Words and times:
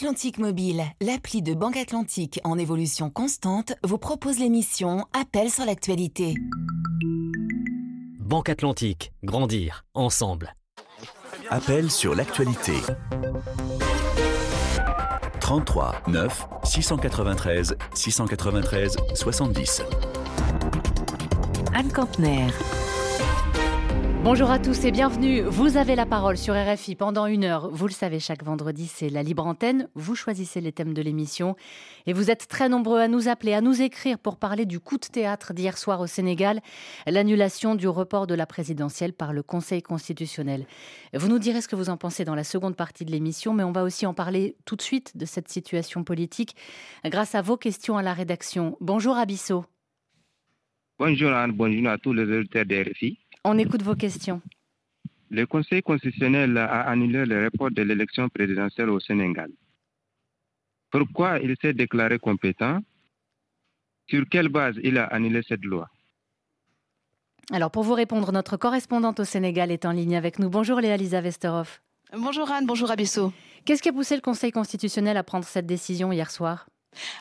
Atlantique 0.00 0.38
Mobile, 0.38 0.82
l'appli 1.02 1.42
de 1.42 1.52
Banque 1.52 1.76
Atlantique 1.76 2.40
en 2.42 2.56
évolution 2.56 3.10
constante, 3.10 3.74
vous 3.84 3.98
propose 3.98 4.38
l'émission 4.38 5.04
Appel 5.12 5.50
sur 5.50 5.66
l'actualité. 5.66 6.36
Banque 8.18 8.48
Atlantique, 8.48 9.12
grandir 9.22 9.84
ensemble. 9.92 10.54
Appel 11.50 11.90
sur 11.90 12.14
l'actualité. 12.14 12.72
33 15.38 15.96
9 16.06 16.48
693 16.64 17.76
693 17.92 18.96
70. 19.12 19.82
Anne 21.74 21.92
Campner. 21.92 22.46
Bonjour 24.22 24.50
à 24.50 24.58
tous 24.58 24.84
et 24.84 24.90
bienvenue. 24.90 25.40
Vous 25.40 25.78
avez 25.78 25.96
la 25.96 26.04
parole 26.04 26.36
sur 26.36 26.54
RFI 26.54 26.94
pendant 26.94 27.24
une 27.24 27.42
heure. 27.42 27.70
Vous 27.70 27.86
le 27.86 27.92
savez, 27.92 28.20
chaque 28.20 28.44
vendredi, 28.44 28.86
c'est 28.86 29.08
la 29.08 29.22
libre 29.22 29.46
antenne. 29.46 29.88
Vous 29.94 30.14
choisissez 30.14 30.60
les 30.60 30.72
thèmes 30.72 30.92
de 30.92 31.00
l'émission 31.00 31.56
et 32.06 32.12
vous 32.12 32.30
êtes 32.30 32.46
très 32.46 32.68
nombreux 32.68 33.00
à 33.00 33.08
nous 33.08 33.28
appeler, 33.28 33.54
à 33.54 33.62
nous 33.62 33.80
écrire 33.80 34.18
pour 34.18 34.36
parler 34.36 34.66
du 34.66 34.78
coup 34.78 34.98
de 34.98 35.06
théâtre 35.06 35.54
d'hier 35.54 35.78
soir 35.78 36.00
au 36.00 36.06
Sénégal, 36.06 36.60
l'annulation 37.06 37.74
du 37.74 37.88
report 37.88 38.26
de 38.26 38.34
la 38.34 38.44
présidentielle 38.44 39.14
par 39.14 39.32
le 39.32 39.42
Conseil 39.42 39.80
constitutionnel. 39.80 40.66
Vous 41.14 41.28
nous 41.28 41.38
direz 41.38 41.62
ce 41.62 41.68
que 41.68 41.76
vous 41.76 41.88
en 41.88 41.96
pensez 41.96 42.26
dans 42.26 42.34
la 42.34 42.44
seconde 42.44 42.76
partie 42.76 43.06
de 43.06 43.10
l'émission, 43.12 43.54
mais 43.54 43.64
on 43.64 43.72
va 43.72 43.84
aussi 43.84 44.04
en 44.04 44.12
parler 44.12 44.54
tout 44.66 44.76
de 44.76 44.82
suite 44.82 45.16
de 45.16 45.24
cette 45.24 45.48
situation 45.48 46.04
politique 46.04 46.56
grâce 47.06 47.34
à 47.34 47.40
vos 47.40 47.56
questions 47.56 47.96
à 47.96 48.02
la 48.02 48.12
rédaction. 48.12 48.76
Bonjour 48.82 49.16
Abisso. 49.16 49.64
Bonjour 50.98 51.32
Anne, 51.32 51.52
bonjour 51.52 51.88
à 51.88 51.96
tous 51.96 52.12
les 52.12 52.24
auditeurs 52.24 52.66
de 52.66 52.82
RFI. 52.82 53.18
On 53.44 53.56
écoute 53.56 53.82
vos 53.82 53.94
questions. 53.94 54.42
Le 55.30 55.46
Conseil 55.46 55.82
constitutionnel 55.82 56.58
a 56.58 56.82
annulé 56.82 57.24
le 57.24 57.44
report 57.44 57.70
de 57.70 57.80
l'élection 57.82 58.28
présidentielle 58.28 58.90
au 58.90 59.00
Sénégal. 59.00 59.50
Pourquoi 60.90 61.38
il 61.38 61.56
s'est 61.62 61.72
déclaré 61.72 62.18
compétent? 62.18 62.80
Sur 64.08 64.28
quelle 64.28 64.48
base 64.48 64.76
il 64.82 64.98
a 64.98 65.04
annulé 65.04 65.40
cette 65.46 65.64
loi? 65.64 65.88
Alors 67.50 67.70
pour 67.70 67.82
vous 67.82 67.94
répondre, 67.94 68.30
notre 68.30 68.58
correspondante 68.58 69.20
au 69.20 69.24
Sénégal 69.24 69.70
est 69.70 69.86
en 69.86 69.92
ligne 69.92 70.16
avec 70.16 70.38
nous. 70.38 70.50
Bonjour 70.50 70.78
Léa 70.80 70.96
Lisa 70.98 71.20
Vesterhoff. 71.22 71.80
Bonjour 72.12 72.50
Anne, 72.50 72.66
bonjour 72.66 72.90
Abisso. 72.90 73.32
Qu'est-ce 73.64 73.82
qui 73.82 73.88
a 73.88 73.92
poussé 73.92 74.16
le 74.16 74.20
Conseil 74.20 74.52
constitutionnel 74.52 75.16
à 75.16 75.22
prendre 75.22 75.44
cette 75.46 75.66
décision 75.66 76.12
hier 76.12 76.30
soir? 76.30 76.68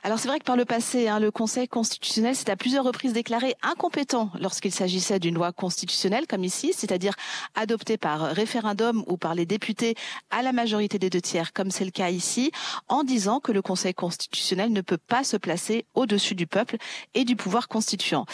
Alors 0.04 0.20
c'est 0.20 0.28
vrai 0.28 0.40
que 0.40 0.46
par 0.46 0.56
le 0.56 0.66
passé, 0.66 1.08
hein, 1.08 1.20
le 1.20 1.32
Conseil 1.32 1.68
constitutionnel 1.68 2.36
s'est 2.36 2.50
à 2.50 2.56
plusieurs 2.56 2.84
reprises 2.84 3.14
déclaré 3.14 3.56
incompétent 3.62 4.32
lorsqu'il 4.40 4.74
s'agissait 4.74 5.20
d'une 5.20 5.36
loi 5.36 5.52
constitutionnelle 5.52 6.26
comme 6.28 6.44
ici, 6.44 6.74
c'est-à-dire 6.76 7.14
adoptée 7.56 7.98
par 7.98 8.22
référendum 8.22 9.04
ou 9.08 9.18
par 9.18 9.36
les 9.36 9.46
députés 9.46 9.96
à 10.32 10.42
la 10.42 10.54
majorité 10.54 10.98
des 10.98 11.10
deux 11.10 11.22
tiers, 11.22 11.54
comme 11.54 11.70
c'est 11.72 11.86
le 11.86 11.92
cas 11.92 12.10
ici, 12.10 12.52
en 12.88 13.04
disant 13.04 13.40
que 13.40 13.52
le 13.52 13.62
Conseil 13.62 13.94
constitutionnel 13.94 14.72
ne 14.72 14.82
peut 14.82 14.98
pas 14.98 15.24
se 15.24 15.38
placer 15.38 15.86
au-dessus 15.94 16.36
du 16.36 16.48
peuple 16.48 16.78
et 17.14 17.24
du 17.24 17.36
pouvoir 17.36 17.68
constituant. 17.68 18.26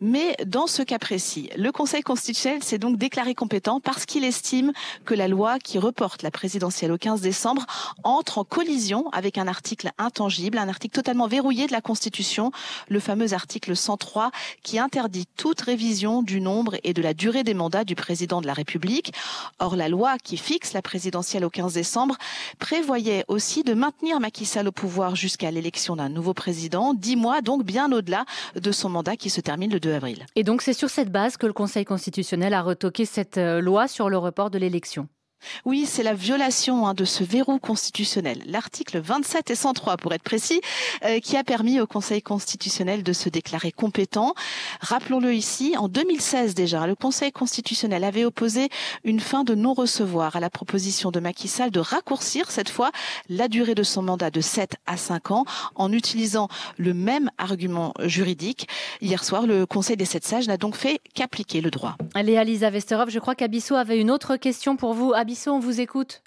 Mais 0.00 0.36
dans 0.46 0.66
ce 0.66 0.82
cas 0.82 0.98
précis, 0.98 1.50
le 1.56 1.72
Conseil 1.72 2.02
constitutionnel 2.02 2.62
s'est 2.62 2.78
donc 2.78 2.98
déclaré 2.98 3.34
compétent 3.34 3.80
parce 3.80 4.06
qu'il 4.06 4.24
estime 4.24 4.72
que 5.04 5.14
la 5.14 5.28
loi 5.28 5.58
qui 5.58 5.78
reporte 5.78 6.22
la 6.22 6.30
présidentielle 6.30 6.92
au 6.92 6.98
15 6.98 7.20
décembre 7.20 7.66
entre 8.04 8.38
en 8.38 8.44
collision 8.44 9.08
avec 9.10 9.38
un 9.38 9.48
article 9.48 9.90
intangible, 9.98 10.58
un 10.58 10.68
article 10.68 10.83
totalement 10.92 11.26
verrouillé 11.26 11.66
de 11.66 11.72
la 11.72 11.80
Constitution, 11.80 12.52
le 12.88 13.00
fameux 13.00 13.32
article 13.32 13.76
103 13.76 14.30
qui 14.62 14.78
interdit 14.78 15.26
toute 15.36 15.60
révision 15.60 16.22
du 16.22 16.40
nombre 16.40 16.76
et 16.84 16.92
de 16.92 17.02
la 17.02 17.14
durée 17.14 17.44
des 17.44 17.54
mandats 17.54 17.84
du 17.84 17.94
président 17.94 18.40
de 18.40 18.46
la 18.46 18.52
République. 18.52 19.12
Or, 19.58 19.76
la 19.76 19.88
loi 19.88 20.18
qui 20.18 20.36
fixe 20.36 20.72
la 20.72 20.82
présidentielle 20.82 21.44
au 21.44 21.50
15 21.50 21.74
décembre 21.74 22.16
prévoyait 22.58 23.24
aussi 23.28 23.62
de 23.62 23.74
maintenir 23.74 24.20
Macky 24.20 24.44
Sall 24.44 24.68
au 24.68 24.72
pouvoir 24.72 25.16
jusqu'à 25.16 25.50
l'élection 25.50 25.96
d'un 25.96 26.08
nouveau 26.08 26.34
président, 26.34 26.94
dix 26.94 27.16
mois 27.16 27.40
donc 27.40 27.64
bien 27.64 27.90
au-delà 27.92 28.24
de 28.54 28.72
son 28.72 28.88
mandat 28.88 29.16
qui 29.16 29.30
se 29.30 29.40
termine 29.40 29.72
le 29.72 29.80
2 29.80 29.92
avril. 29.94 30.26
Et 30.36 30.44
donc 30.44 30.62
c'est 30.62 30.72
sur 30.72 30.90
cette 30.90 31.10
base 31.10 31.36
que 31.36 31.46
le 31.46 31.52
Conseil 31.52 31.84
constitutionnel 31.84 32.54
a 32.54 32.62
retoqué 32.62 33.04
cette 33.04 33.38
euh, 33.38 33.60
loi 33.60 33.88
sur 33.88 34.08
le 34.08 34.18
report 34.18 34.50
de 34.50 34.58
l'élection. 34.58 35.08
Oui, 35.64 35.86
c'est 35.86 36.02
la 36.02 36.14
violation 36.14 36.86
hein, 36.86 36.94
de 36.94 37.04
ce 37.04 37.24
verrou 37.24 37.58
constitutionnel, 37.58 38.42
l'article 38.46 39.00
27 39.00 39.50
et 39.50 39.54
103 39.54 39.96
pour 39.96 40.12
être 40.12 40.22
précis, 40.22 40.60
euh, 41.04 41.20
qui 41.20 41.36
a 41.36 41.44
permis 41.44 41.80
au 41.80 41.86
Conseil 41.86 42.22
constitutionnel 42.22 43.02
de 43.02 43.12
se 43.12 43.28
déclarer 43.28 43.72
compétent. 43.72 44.34
Rappelons-le 44.80 45.34
ici, 45.34 45.76
en 45.76 45.88
2016 45.88 46.54
déjà, 46.54 46.86
le 46.86 46.94
Conseil 46.94 47.32
constitutionnel 47.32 48.04
avait 48.04 48.24
opposé 48.24 48.68
une 49.04 49.20
fin 49.20 49.44
de 49.44 49.54
non-recevoir 49.54 50.36
à 50.36 50.40
la 50.40 50.50
proposition 50.50 51.10
de 51.10 51.20
Macky 51.20 51.48
Sall 51.48 51.70
de 51.70 51.80
raccourcir 51.80 52.50
cette 52.50 52.68
fois 52.68 52.90
la 53.28 53.48
durée 53.48 53.74
de 53.74 53.82
son 53.82 54.02
mandat 54.02 54.30
de 54.30 54.40
7 54.40 54.76
à 54.86 54.96
5 54.96 55.30
ans 55.30 55.44
en 55.74 55.92
utilisant 55.92 56.48
le 56.76 56.94
même 56.94 57.30
argument 57.38 57.94
juridique. 58.04 58.68
Hier 59.00 59.22
soir, 59.24 59.46
le 59.46 59.66
Conseil 59.66 59.96
des 59.96 60.04
sept 60.04 60.24
sages 60.24 60.48
n'a 60.48 60.56
donc 60.56 60.76
fait 60.76 61.00
qu'appliquer 61.14 61.60
le 61.60 61.70
droit. 61.70 61.96
Allez, 62.14 62.36
Alisa 62.36 62.70
Vesterov, 62.70 63.10
je 63.10 63.18
crois 63.18 63.34
qu'Abisso 63.34 63.74
avait 63.74 63.98
une 63.98 64.10
autre 64.10 64.36
question 64.36 64.76
pour 64.76 64.94
vous 64.94 65.12
on 65.46 65.58
vous 65.58 65.80
écoute. 65.80 66.22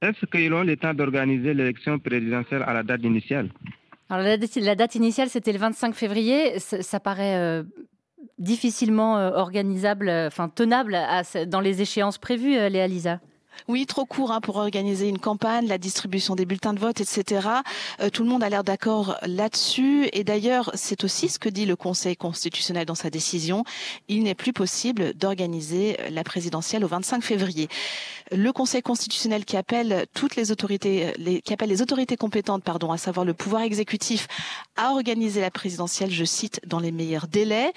Est-ce 0.00 0.26
qu'ils 0.26 0.52
ont 0.52 0.64
le 0.64 0.76
temps 0.76 0.94
d'organiser 0.94 1.54
l'élection 1.54 1.98
présidentielle 1.98 2.64
à 2.66 2.72
la 2.72 2.82
date 2.82 3.02
initiale? 3.04 3.48
Alors 4.10 4.26
la 4.26 4.74
date, 4.74 4.94
initiale, 4.94 5.30
c'était 5.30 5.52
le 5.52 5.58
25 5.58 5.94
février. 5.94 6.58
Ça, 6.58 7.00
paraît 7.00 7.36
euh, 7.36 7.62
difficilement 8.38 9.16
euh, 9.16 9.30
organisable, 9.30 10.08
euh, 10.08 10.26
enfin 10.26 10.48
tenable 10.48 10.98
dans 11.46 11.60
les 11.60 11.80
échéances 11.80 12.18
prévues, 12.18 12.58
Léa 12.68 12.86
Lisa? 12.88 13.20
Oui, 13.68 13.86
trop 13.86 14.04
court 14.04 14.32
hein, 14.32 14.40
pour 14.40 14.56
organiser 14.56 15.08
une 15.08 15.18
campagne, 15.18 15.66
la 15.66 15.78
distribution 15.78 16.34
des 16.34 16.44
bulletins 16.44 16.72
de 16.72 16.80
vote, 16.80 17.00
etc. 17.00 17.48
Euh, 18.00 18.10
tout 18.10 18.24
le 18.24 18.28
monde 18.28 18.42
a 18.42 18.48
l'air 18.48 18.64
d'accord 18.64 19.16
là-dessus. 19.22 20.08
Et 20.12 20.24
d'ailleurs, 20.24 20.70
c'est 20.74 21.04
aussi 21.04 21.28
ce 21.28 21.38
que 21.38 21.48
dit 21.48 21.66
le 21.66 21.76
Conseil 21.76 22.16
constitutionnel 22.16 22.86
dans 22.86 22.94
sa 22.94 23.10
décision. 23.10 23.64
Il 24.08 24.24
n'est 24.24 24.34
plus 24.34 24.52
possible 24.52 25.14
d'organiser 25.14 25.96
la 26.10 26.24
présidentielle 26.24 26.84
au 26.84 26.88
25 26.88 27.22
février. 27.22 27.68
Le 28.30 28.52
Conseil 28.52 28.82
constitutionnel 28.82 29.44
qui 29.44 29.56
appelle 29.56 30.06
toutes 30.14 30.36
les 30.36 30.50
autorités, 30.50 31.12
qui 31.44 31.52
appelle 31.52 31.68
les 31.68 31.82
autorités 31.82 32.16
compétentes, 32.16 32.64
pardon, 32.64 32.90
à 32.90 32.96
savoir 32.96 33.26
le 33.26 33.34
pouvoir 33.34 33.62
exécutif, 33.62 34.26
à 34.76 34.92
organiser 34.92 35.40
la 35.40 35.50
présidentielle, 35.50 36.10
je 36.10 36.24
cite, 36.24 36.60
dans 36.66 36.80
les 36.80 36.92
meilleurs 36.92 37.26
délais. 37.26 37.72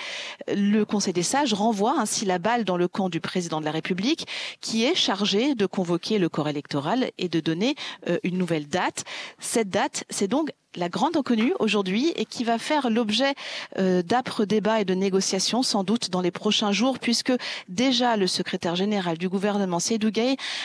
Le 0.47 0.84
Conseil 0.84 1.13
des 1.13 1.24
sages 1.24 1.53
renvoie 1.53 1.96
ainsi 2.00 2.25
la 2.25 2.40
balle 2.40 2.63
dans 2.63 2.78
le 2.78 2.88
camp 2.88 3.09
du 3.09 3.19
président 3.19 3.59
de 3.59 3.66
la 3.66 3.72
République, 3.72 4.28
qui 4.62 4.86
est 4.86 4.96
chargé 4.96 5.56
de 5.56 5.65
convoquer 5.66 6.20
le 6.20 6.30
corps 6.30 6.50
électoral 6.50 7.12
et 7.18 7.30
de 7.30 7.40
donner 7.40 7.76
euh, 8.08 8.18
une 8.24 8.38
nouvelle 8.38 8.68
date. 8.68 9.03
Cette 9.40 9.70
date, 9.70 10.03
c'est 10.09 10.28
donc 10.28 10.52
la 10.76 10.90
grande 10.90 11.18
inconnue 11.18 11.53
aujourd'hui 11.59 12.12
et 12.16 12.26
qui 12.26 12.44
va 12.44 12.58
faire 12.58 12.90
l'objet 12.90 13.34
euh, 13.78 14.02
d'âpres 14.02 14.46
débats 14.46 14.81
et 14.81 14.86
de 14.86 14.94
négociations 14.94 15.64
sans 15.64 15.84
doute 15.84 16.09
dans 16.09 16.22
les 16.22 16.31
prochains 16.31 16.72
jours 16.72 17.00
puisque 17.00 17.34
déjà 17.70 18.18
le 18.18 18.28
secrétaire 18.28 18.75
général 18.75 19.18
du 19.18 19.30
gouvernement 19.30 19.80
Seydou 19.80 20.12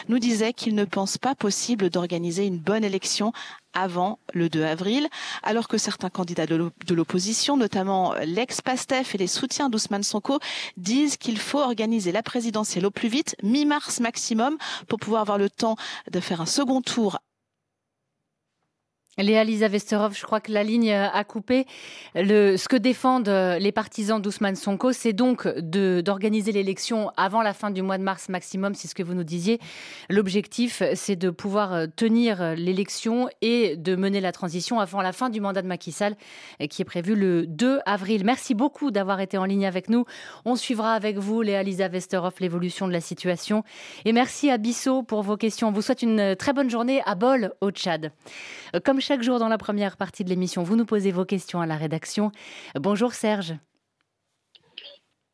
nous 0.08 0.18
disait 0.18 0.52
qu'il 0.52 0.74
ne 0.74 0.84
pense 0.84 1.18
pas 1.18 1.34
possible 1.34 1.90
d'organiser 1.90 2.46
une 2.46 2.58
bonne 2.58 2.84
élection 2.84 3.32
avant 3.72 4.18
le 4.32 4.48
2 4.48 4.64
avril, 4.64 5.08
alors 5.42 5.68
que 5.68 5.78
certains 5.78 6.10
candidats 6.10 6.46
de 6.46 6.94
l'opposition, 6.94 7.56
notamment 7.56 8.14
l'ex-PASTEF 8.24 9.14
et 9.14 9.18
les 9.18 9.26
soutiens 9.26 9.68
d'Ousmane 9.68 10.02
Sonko, 10.02 10.38
disent 10.76 11.16
qu'il 11.16 11.38
faut 11.38 11.60
organiser 11.60 12.12
la 12.12 12.22
présidentielle 12.22 12.86
au 12.86 12.90
plus 12.90 13.08
vite, 13.08 13.36
mi-mars 13.42 14.00
maximum, 14.00 14.56
pour 14.88 14.98
pouvoir 14.98 15.22
avoir 15.22 15.38
le 15.38 15.50
temps 15.50 15.76
de 16.10 16.20
faire 16.20 16.40
un 16.40 16.46
second 16.46 16.82
tour 16.82 17.18
Léa 19.22 19.44
Lisa 19.44 19.68
Vesterov, 19.68 20.16
je 20.16 20.24
crois 20.24 20.40
que 20.40 20.52
la 20.52 20.62
ligne 20.62 20.92
a 20.92 21.24
coupé. 21.24 21.66
Ce 22.14 22.68
que 22.68 22.76
défendent 22.76 23.28
euh, 23.28 23.58
les 23.58 23.72
partisans 23.72 24.20
d'Ousmane 24.20 24.56
Sonko, 24.56 24.92
c'est 24.92 25.12
donc 25.12 25.46
d'organiser 25.48 26.52
l'élection 26.52 27.10
avant 27.16 27.42
la 27.42 27.52
fin 27.52 27.70
du 27.70 27.82
mois 27.82 27.98
de 27.98 28.02
mars 28.02 28.28
maximum, 28.28 28.74
c'est 28.74 28.88
ce 28.88 28.94
que 28.94 29.02
vous 29.02 29.14
nous 29.14 29.24
disiez. 29.24 29.58
L'objectif, 30.08 30.82
c'est 30.94 31.16
de 31.16 31.30
pouvoir 31.30 31.72
euh, 31.72 31.86
tenir 31.94 32.54
l'élection 32.54 33.28
et 33.42 33.76
de 33.76 33.96
mener 33.96 34.20
la 34.20 34.32
transition 34.32 34.80
avant 34.80 35.02
la 35.02 35.12
fin 35.12 35.30
du 35.30 35.40
mandat 35.40 35.62
de 35.62 35.66
Macky 35.66 35.92
Sall, 35.92 36.16
euh, 36.60 36.66
qui 36.66 36.82
est 36.82 36.86
prévu 36.86 37.14
le 37.14 37.46
2 37.46 37.80
avril. 37.86 38.24
Merci 38.24 38.54
beaucoup 38.54 38.90
d'avoir 38.90 39.20
été 39.20 39.38
en 39.38 39.44
ligne 39.44 39.66
avec 39.66 39.88
nous. 39.88 40.04
On 40.44 40.56
suivra 40.56 40.94
avec 40.94 41.18
vous, 41.18 41.42
Léa 41.42 41.62
Lisa 41.62 41.88
Vesterov, 41.88 42.34
l'évolution 42.40 42.88
de 42.88 42.92
la 42.92 43.00
situation. 43.00 43.64
Et 44.04 44.12
merci 44.12 44.50
à 44.50 44.58
Bissot 44.58 45.02
pour 45.02 45.22
vos 45.22 45.36
questions. 45.36 45.68
On 45.68 45.72
vous 45.72 45.82
souhaite 45.82 46.02
une 46.02 46.34
très 46.36 46.52
bonne 46.52 46.70
journée 46.70 47.02
à 47.06 47.14
Bol, 47.14 47.52
au 47.60 47.70
Tchad. 47.70 48.12
Comme 48.84 49.00
chaque 49.10 49.24
jour 49.24 49.40
dans 49.40 49.48
la 49.48 49.58
première 49.58 49.96
partie 49.96 50.22
de 50.22 50.28
l'émission, 50.28 50.62
vous 50.62 50.76
nous 50.76 50.84
posez 50.84 51.10
vos 51.10 51.24
questions 51.24 51.60
à 51.60 51.66
la 51.66 51.74
rédaction. 51.74 52.30
Bonjour 52.76 53.12
Serge. 53.12 53.54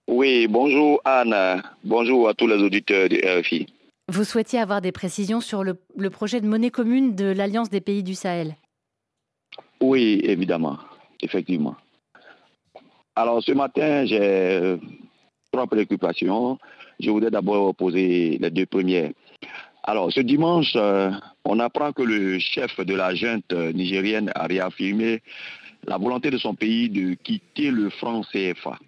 Oui, 0.08 0.46
bonjour 0.48 1.02
Anne. 1.04 1.62
Bonjour 1.84 2.26
à 2.26 2.32
tous 2.32 2.46
les 2.46 2.54
auditeurs 2.54 3.10
de 3.10 3.16
RFI. 3.16 3.66
Vous 4.08 4.24
souhaitiez 4.24 4.60
avoir 4.60 4.80
des 4.80 4.92
précisions 4.92 5.42
sur 5.42 5.62
le, 5.62 5.76
projet 6.08 6.40
de 6.40 6.46
monnaie 6.46 6.70
commune 6.70 7.14
de 7.14 7.26
l'Alliance 7.26 7.68
des 7.68 7.82
pays 7.82 8.02
du 8.02 8.14
Sahel 8.14 8.56
Oui, 9.82 10.22
évidemment, 10.24 10.78
effectivement. 11.20 11.76
Alors 13.14 13.42
ce 13.42 13.52
matin, 13.52 14.06
j'ai 14.06 14.78
trois 15.52 15.66
préoccupations. 15.66 16.58
Je 16.98 17.10
voudrais 17.10 17.30
d'abord 17.30 17.74
poser 17.74 18.38
les 18.40 18.50
deux 18.50 18.64
premières. 18.64 19.10
Alors, 19.88 20.12
ce 20.12 20.18
dimanche, 20.18 20.72
euh, 20.74 21.12
on 21.44 21.60
apprend 21.60 21.92
que 21.92 22.02
le 22.02 22.40
chef 22.40 22.80
de 22.80 22.94
la 22.94 23.14
junte 23.14 23.52
nigérienne 23.52 24.32
a 24.34 24.46
réaffirmé 24.46 25.22
la 25.84 25.96
volonté 25.96 26.30
de 26.30 26.38
son 26.38 26.56
pays 26.56 26.90
de 26.90 27.14
quitter 27.14 27.70
le 27.70 27.88
franc 27.90 28.22
CFA, 28.22 28.80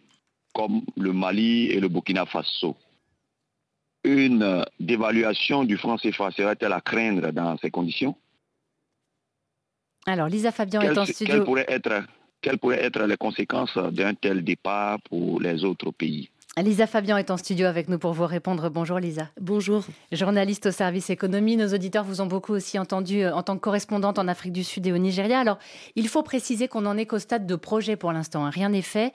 comme 0.53 0.83
le 0.97 1.13
Mali 1.13 1.67
et 1.67 1.79
le 1.79 1.87
Burkina 1.89 2.27
Faso. 2.27 2.77
Une 4.03 4.65
dévaluation 4.81 5.63
du 5.63 5.77
franc 5.77 5.99
CFA 5.99 6.33
serait-elle 6.33 6.73
à 6.73 6.81
craindre 6.81 7.31
dans 7.31 7.57
ces 7.59 7.71
conditions? 7.71 8.17
Alors, 10.07 10.27
Lisa 10.27 10.51
Fabian 10.51 10.81
est 10.81 10.99
en 10.99 11.05
studio. 11.05 11.45
quelles 12.41 12.59
pourraient 12.59 12.85
être 12.85 13.03
les 13.05 13.17
conséquences 13.17 13.77
d'un 13.77 14.15
tel 14.15 14.43
départ 14.43 14.99
pour 15.03 15.41
les 15.41 15.65
autres 15.65 15.93
pays? 15.93 16.29
Lisa 16.63 16.89
Fabian 16.89 17.17
est 17.17 17.31
en 17.31 17.37
studio 17.37 17.67
avec 17.67 17.89
nous 17.89 17.99
pour 17.99 18.13
vous 18.13 18.27
répondre. 18.27 18.69
Bonjour 18.69 18.99
Lisa. 18.99 19.29
Bonjour. 19.41 19.85
Journaliste 20.11 20.67
au 20.67 20.71
service 20.73 21.09
économie, 21.09 21.57
nos 21.57 21.73
auditeurs 21.73 22.05
vous 22.05 22.21
ont 22.21 22.27
beaucoup 22.27 22.53
aussi 22.53 22.79
entendu 22.79 23.23
euh, 23.23 23.33
en 23.33 23.43
tant 23.43 23.55
que 23.55 23.61
correspondante 23.61 24.19
en 24.19 24.27
Afrique 24.27 24.53
du 24.53 24.65
Sud 24.65 24.87
et 24.87 24.93
au 24.93 24.99
Nigeria. 24.99 25.39
Alors, 25.39 25.59
il 25.95 26.09
faut 26.09 26.23
préciser 26.23 26.67
qu'on 26.67 26.81
n'en 26.81 26.97
est 26.97 27.07
qu'au 27.07 27.21
stade 27.21 27.47
de 27.47 27.55
projet 27.55 27.97
pour 27.97 28.13
l'instant, 28.13 28.45
hein. 28.45 28.51
rien 28.51 28.71
n'est 28.71 28.83
fait. 28.83 29.13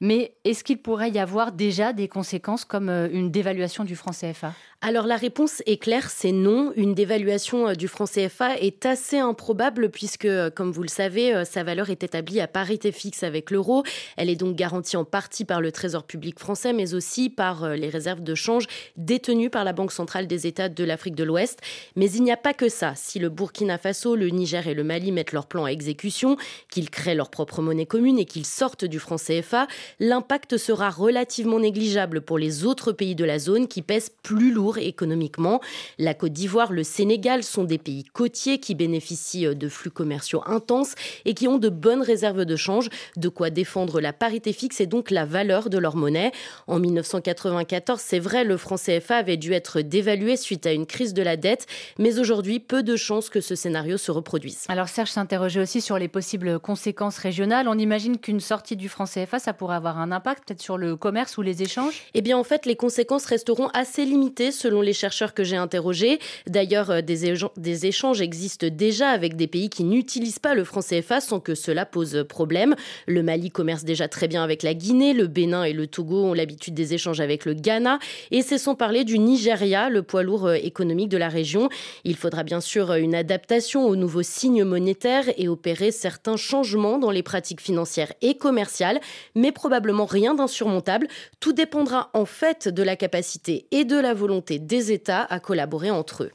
Mais 0.00 0.32
est-ce 0.44 0.64
qu'il 0.64 0.78
pourrait 0.78 1.10
y 1.10 1.18
avoir 1.18 1.52
déjà 1.52 1.92
des 1.92 2.08
conséquences 2.08 2.64
comme 2.64 2.88
euh, 2.88 3.08
une 3.12 3.30
dévaluation 3.30 3.84
du 3.84 3.94
franc 3.94 4.12
CFA 4.12 4.52
alors 4.82 5.06
la 5.06 5.16
réponse 5.16 5.62
est 5.66 5.78
claire, 5.78 6.10
c'est 6.10 6.32
non. 6.32 6.72
Une 6.76 6.94
dévaluation 6.94 7.68
euh, 7.68 7.74
du 7.74 7.88
franc 7.88 8.04
CFA 8.06 8.58
est 8.58 8.86
assez 8.86 9.18
improbable 9.18 9.90
puisque, 9.90 10.28
comme 10.54 10.70
vous 10.70 10.82
le 10.82 10.88
savez, 10.88 11.44
sa 11.44 11.64
valeur 11.64 11.90
est 11.90 12.02
établie 12.02 12.40
à 12.40 12.46
parité 12.46 12.92
fixe 12.92 13.22
avec 13.22 13.50
l'euro. 13.50 13.84
Elle 14.16 14.30
est 14.30 14.36
donc 14.36 14.54
garantie 14.56 14.96
en 14.96 15.04
partie 15.04 15.44
par 15.44 15.60
le 15.60 15.72
Trésor 15.72 16.04
public 16.04 16.38
français, 16.38 16.72
mais 16.72 16.94
aussi 16.94 17.30
par 17.30 17.64
euh, 17.64 17.74
les 17.74 17.88
réserves 17.88 18.22
de 18.22 18.34
change 18.34 18.66
détenues 18.96 19.50
par 19.50 19.64
la 19.64 19.72
Banque 19.72 19.92
centrale 19.92 20.26
des 20.26 20.46
États 20.46 20.68
de 20.68 20.84
l'Afrique 20.84 21.14
de 21.14 21.24
l'Ouest. 21.24 21.60
Mais 21.96 22.10
il 22.10 22.22
n'y 22.22 22.32
a 22.32 22.36
pas 22.36 22.54
que 22.54 22.68
ça. 22.68 22.92
Si 22.96 23.18
le 23.18 23.28
Burkina 23.28 23.78
Faso, 23.78 24.16
le 24.16 24.28
Niger 24.28 24.66
et 24.66 24.74
le 24.74 24.84
Mali 24.84 25.12
mettent 25.12 25.32
leur 25.32 25.46
plan 25.46 25.64
à 25.64 25.70
exécution, 25.70 26.36
qu'ils 26.70 26.90
créent 26.90 27.14
leur 27.14 27.30
propre 27.30 27.62
monnaie 27.62 27.86
commune 27.86 28.18
et 28.18 28.24
qu'ils 28.24 28.46
sortent 28.46 28.84
du 28.84 28.98
franc 28.98 29.16
CFA, 29.16 29.66
l'impact 30.00 30.56
sera 30.56 30.90
relativement 30.90 31.60
négligeable 31.60 32.20
pour 32.20 32.38
les 32.38 32.64
autres 32.64 32.92
pays 32.92 33.14
de 33.14 33.24
la 33.24 33.38
zone 33.38 33.68
qui 33.68 33.82
pèsent 33.82 34.12
plus 34.22 34.52
lourd 34.52 34.65
économiquement. 34.74 35.60
La 35.98 36.14
Côte 36.14 36.32
d'Ivoire, 36.32 36.72
le 36.72 36.82
Sénégal 36.82 37.42
sont 37.42 37.64
des 37.64 37.78
pays 37.78 38.04
côtiers 38.04 38.58
qui 38.58 38.74
bénéficient 38.74 39.46
euh, 39.46 39.54
de 39.54 39.68
flux 39.68 39.90
commerciaux 39.90 40.42
intenses 40.46 40.94
et 41.24 41.34
qui 41.34 41.48
ont 41.48 41.58
de 41.58 41.68
bonnes 41.68 42.02
réserves 42.02 42.44
de 42.44 42.56
change, 42.56 42.88
de 43.16 43.28
quoi 43.28 43.50
défendre 43.50 44.00
la 44.00 44.12
parité 44.12 44.52
fixe 44.52 44.80
et 44.80 44.86
donc 44.86 45.10
la 45.10 45.24
valeur 45.24 45.70
de 45.70 45.78
leur 45.78 45.96
monnaie. 45.96 46.32
En 46.66 46.78
1994, 46.78 48.00
c'est 48.00 48.18
vrai, 48.18 48.44
le 48.44 48.56
franc 48.56 48.76
CFA 48.76 49.16
avait 49.16 49.36
dû 49.36 49.52
être 49.52 49.80
dévalué 49.80 50.36
suite 50.36 50.66
à 50.66 50.72
une 50.72 50.86
crise 50.86 51.14
de 51.14 51.22
la 51.22 51.36
dette, 51.36 51.66
mais 51.98 52.18
aujourd'hui, 52.18 52.60
peu 52.60 52.82
de 52.82 52.96
chances 52.96 53.30
que 53.30 53.40
ce 53.40 53.54
scénario 53.54 53.96
se 53.96 54.10
reproduise. 54.10 54.64
Alors 54.68 54.88
Serge 54.88 55.10
s'interrogeait 55.10 55.60
aussi 55.60 55.80
sur 55.80 55.98
les 55.98 56.08
possibles 56.08 56.58
conséquences 56.58 57.18
régionales. 57.18 57.68
On 57.68 57.78
imagine 57.78 58.18
qu'une 58.18 58.40
sortie 58.40 58.76
du 58.76 58.88
franc 58.88 59.04
CFA, 59.04 59.38
ça 59.38 59.52
pourrait 59.52 59.76
avoir 59.76 59.98
un 59.98 60.12
impact 60.12 60.46
peut-être 60.46 60.62
sur 60.62 60.78
le 60.78 60.96
commerce 60.96 61.38
ou 61.38 61.42
les 61.42 61.62
échanges? 61.62 62.02
Eh 62.14 62.22
bien 62.22 62.36
en 62.36 62.44
fait, 62.44 62.66
les 62.66 62.76
conséquences 62.76 63.26
resteront 63.26 63.68
assez 63.68 64.04
limitées 64.04 64.52
selon 64.56 64.80
les 64.80 64.92
chercheurs 64.92 65.34
que 65.34 65.44
j'ai 65.44 65.56
interrogés. 65.56 66.18
D'ailleurs, 66.46 66.90
euh, 66.90 67.00
des, 67.00 67.86
échanges 67.86 68.20
existent 68.20 68.66
déjà 68.70 69.10
avec 69.10 69.36
des 69.36 69.46
pays 69.46 69.68
qui 69.68 69.84
n'utilisent 69.84 70.38
pas 70.38 70.54
le 70.54 70.64
franc 70.64 70.80
CFA 70.80 71.20
sans 71.20 71.40
que 71.40 71.54
cela 71.54 71.86
pose 71.86 72.24
problème. 72.28 72.74
Le 73.06 73.22
Mali 73.22 73.50
commerce 73.50 73.84
déjà 73.84 74.08
très 74.08 74.28
bien 74.28 74.42
avec 74.42 74.62
la 74.62 74.74
Guinée, 74.74 75.12
le 75.12 75.26
Bénin 75.26 75.64
et 75.64 75.72
le 75.72 75.86
Togo 75.86 76.24
ont 76.24 76.34
l'habitude 76.34 76.74
des 76.74 76.94
échanges 76.94 77.20
avec 77.20 77.44
le 77.44 77.54
Ghana. 77.54 77.98
Et 78.30 78.42
c'est 78.42 78.58
sans 78.58 78.74
parler 78.74 79.04
du 79.04 79.18
Nigeria, 79.18 79.88
le 79.88 80.02
poids 80.02 80.22
lourd 80.22 80.46
euh, 80.46 80.54
économique 80.54 81.08
de 81.08 81.18
la 81.18 81.28
région. 81.28 81.68
Il 82.04 82.16
faudra 82.16 82.42
bien 82.42 82.60
sûr 82.60 82.90
euh, 82.90 82.96
une 82.96 83.14
adaptation 83.14 83.86
aux 83.86 83.96
nouveaux 83.96 84.22
signes 84.22 84.64
monétaires 84.64 85.24
et 85.36 85.48
opérer 85.48 85.90
certains 85.90 86.36
changements 86.36 86.98
dans 86.98 87.10
les 87.10 87.22
pratiques 87.22 87.60
financières 87.60 88.12
et 88.22 88.36
commerciales, 88.36 89.00
mais 89.34 89.52
probablement 89.52 90.06
rien 90.06 90.34
d'insurmontable. 90.34 91.08
Tout 91.40 91.52
dépendra 91.52 92.10
en 92.14 92.24
fait 92.24 92.68
de 92.68 92.82
la 92.82 92.96
capacité 92.96 93.66
et 93.70 93.84
de 93.84 93.98
la 93.98 94.14
volonté 94.14 94.45
des 94.52 94.92
États 94.92 95.22
à 95.22 95.40
collaborer 95.40 95.90
entre 95.90 96.24
eux. 96.24 96.32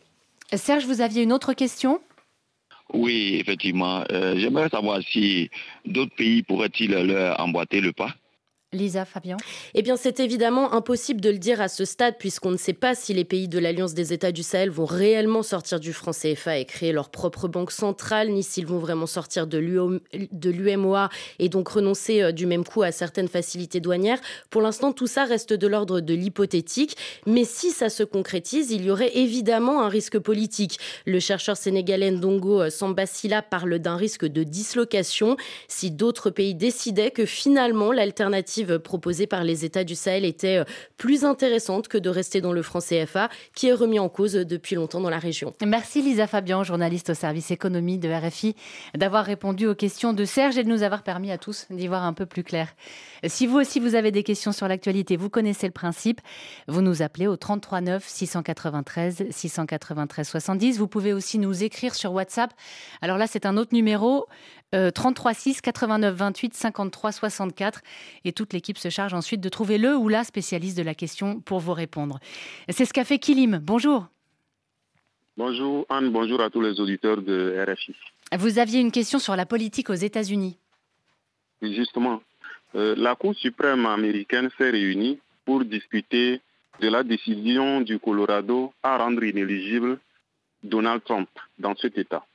Serge, 0.53 0.85
vous 0.85 1.01
aviez 1.01 1.23
une 1.23 1.33
autre 1.33 1.53
question? 1.53 2.01
Oui, 2.93 3.37
effectivement. 3.39 4.03
Euh, 4.11 4.35
j'aimerais 4.37 4.69
savoir 4.69 5.01
si 5.01 5.49
d'autres 5.85 6.15
pays 6.15 6.43
pourraient-ils 6.43 6.91
leur 6.91 7.39
emboîter 7.39 7.79
le 7.79 7.93
pas? 7.93 8.13
Lisa 8.73 9.03
Fabian 9.03 9.35
Eh 9.73 9.81
bien, 9.81 9.97
c'est 9.97 10.21
évidemment 10.21 10.71
impossible 10.73 11.19
de 11.19 11.29
le 11.29 11.38
dire 11.38 11.59
à 11.59 11.68
ce 11.68 11.83
stade, 11.83 12.15
puisqu'on 12.18 12.51
ne 12.51 12.57
sait 12.57 12.71
pas 12.71 12.95
si 12.95 13.13
les 13.13 13.25
pays 13.25 13.50
de 13.50 13.59
l'Alliance 13.59 13.94
des 13.94 14.13
États 14.13 14.31
du 14.31 14.44
Sahel 14.44 14.69
vont 14.69 14.85
réellement 14.85 15.44
sortir 15.44 15.81
du 15.81 15.91
franc 15.91 16.12
CFA 16.13 16.57
et 16.57 16.63
créer 16.63 16.94
leur 16.94 17.09
propre 17.09 17.50
banque 17.50 17.71
centrale, 17.71 18.29
ni 18.29 18.44
s'ils 18.44 18.65
vont 18.65 18.79
vraiment 18.79 19.07
sortir 19.07 19.45
de 19.45 19.57
l'UMOA 19.57 21.09
et 21.39 21.50
donc 21.50 21.68
renoncer 21.68 22.21
euh, 22.21 22.31
du 22.31 22.45
même 22.45 22.63
coup 22.63 22.81
à 22.81 22.94
certaines 22.94 23.27
facilités 23.27 23.81
douanières. 23.81 24.21
Pour 24.50 24.62
l'instant, 24.62 24.94
tout 24.94 25.07
ça 25.07 25.25
reste 25.25 25.51
de 25.51 25.67
l'ordre 25.67 26.00
de 26.00 26.13
l'hypothétique, 26.13 26.95
mais 27.25 27.44
si 27.44 27.71
ça 27.71 27.89
se 27.89 28.03
concrétise, 28.03 28.71
il 28.71 28.85
y 28.85 28.91
aurait 28.91 29.17
évidemment 29.17 29.81
un 29.81 29.89
risque 29.89 30.17
politique. 30.17 30.79
Le 31.06 31.19
chercheur 31.19 31.57
sénégalais 31.57 32.12
Ndongo 32.12 32.62
euh, 32.62 32.69
Sambasila 32.69 33.41
parle 33.41 33.79
d'un 33.79 33.97
risque 33.97 34.25
de 34.25 34.44
dislocation 34.44 35.35
si 35.67 35.91
d'autres 35.91 36.29
pays 36.29 36.56
décidaient 36.56 37.12
que 37.12 37.25
finalement 37.25 37.91
l'alternative 37.91 38.60
proposée 38.65 39.27
par 39.27 39.43
les 39.43 39.65
États 39.65 39.83
du 39.83 39.95
Sahel 39.95 40.25
était 40.25 40.57
euh, 40.57 40.63
plus 40.97 41.25
intéressante 41.25 41.87
que 41.87 41.97
de 41.97 42.09
rester 42.09 42.41
dans 42.41 42.53
le 42.53 42.61
franc 42.61 42.79
CFA, 42.79 43.29
qui 43.53 43.67
est 43.67 43.73
remis 43.73 43.99
en 43.99 44.09
cause 44.09 44.33
depuis 44.33 44.75
longtemps 44.75 45.01
dans 45.01 45.09
la 45.09 45.19
région. 45.19 45.53
Merci 45.65 46.01
Lisa 46.01 46.27
Fabian, 46.27 46.63
journaliste 46.63 47.11
au 47.11 47.13
service 47.13 47.51
économie 47.51 47.97
de 47.97 48.09
RFI, 48.09 48.55
d'avoir 48.95 49.25
répondu 49.25 49.67
aux 49.67 49.75
questions 49.75 50.13
de 50.13 50.25
Serge 50.25 50.57
et 50.57 50.63
de 50.63 50.69
nous 50.69 50.83
avoir 50.83 51.03
permis 51.03 51.31
à 51.31 51.37
tous 51.37 51.67
d'y 51.69 51.87
voir 51.87 52.03
un 52.03 52.13
peu 52.13 52.25
plus 52.25 52.43
clair. 52.43 52.67
Si 53.27 53.47
vous 53.47 53.57
aussi 53.57 53.79
vous 53.79 53.95
avez 53.95 54.11
des 54.11 54.23
questions 54.23 54.51
sur 54.51 54.67
l'actualité, 54.67 55.17
vous 55.17 55.29
connaissez 55.29 55.67
le 55.67 55.73
principe, 55.73 56.21
vous 56.67 56.81
nous 56.81 57.01
appelez 57.01 57.27
au 57.27 57.35
33 57.35 57.81
9 57.81 58.03
693 58.07 59.25
693 59.29 60.27
70. 60.27 60.77
Vous 60.77 60.87
pouvez 60.87 61.13
aussi 61.13 61.37
nous 61.37 61.63
écrire 61.63 61.95
sur 61.95 62.13
WhatsApp. 62.13 62.51
Alors 63.01 63.17
là, 63.17 63.27
c'est 63.27 63.45
un 63.45 63.57
autre 63.57 63.73
numéro, 63.73 64.27
33 64.71 65.33
6 65.33 65.62
89 65.62 66.15
28 66.15 66.53
53 66.53 67.12
64 67.12 67.81
et 68.23 68.31
toute 68.31 68.53
l'équipe 68.53 68.77
se 68.77 68.89
charge 68.89 69.13
ensuite 69.13 69.41
de 69.41 69.50
trouver 69.50 69.77
le 69.77 69.95
ou 69.97 70.07
la 70.07 70.23
spécialiste 70.23 70.77
de 70.77 70.83
la 70.83 70.95
question 70.95 71.39
pour 71.41 71.59
vous 71.59 71.73
répondre. 71.73 72.19
C'est 72.69 72.85
ce 72.85 72.94
qu'a 72.94 73.03
fait 73.03 73.19
Kilim. 73.19 73.59
Bonjour. 73.59 74.07
Bonjour 75.38 75.85
Anne, 75.89 76.12
bonjour 76.12 76.41
à 76.41 76.50
tous 76.50 76.62
les 76.62 76.79
auditeurs 76.79 77.21
de 77.21 77.56
RFI. 77.68 77.95
Vous 78.38 78.59
aviez 78.59 78.79
une 78.79 78.91
question 78.91 79.19
sur 79.19 79.35
la 79.35 79.45
politique 79.45 79.89
aux 79.89 79.93
États-Unis. 79.93 80.57
Justement, 81.62 82.22
euh, 82.75 82.95
la 82.98 83.15
Cour 83.15 83.36
suprême 83.36 83.86
américaine 83.86 84.50
s'est 84.57 84.69
réunie 84.69 85.19
pour 85.45 85.65
discuter 85.65 86.41
de 86.79 86.89
la 86.89 87.03
décision 87.03 87.81
du 87.81 88.00
Colorado 88.00 88.74
à 88.81 88.98
rendre 88.98 89.24
inéligible 89.24 90.00
Donald 90.63 91.03
Trump 91.03 91.29
dans 91.60 91.75
cet 91.75 91.98
État. 91.98 92.25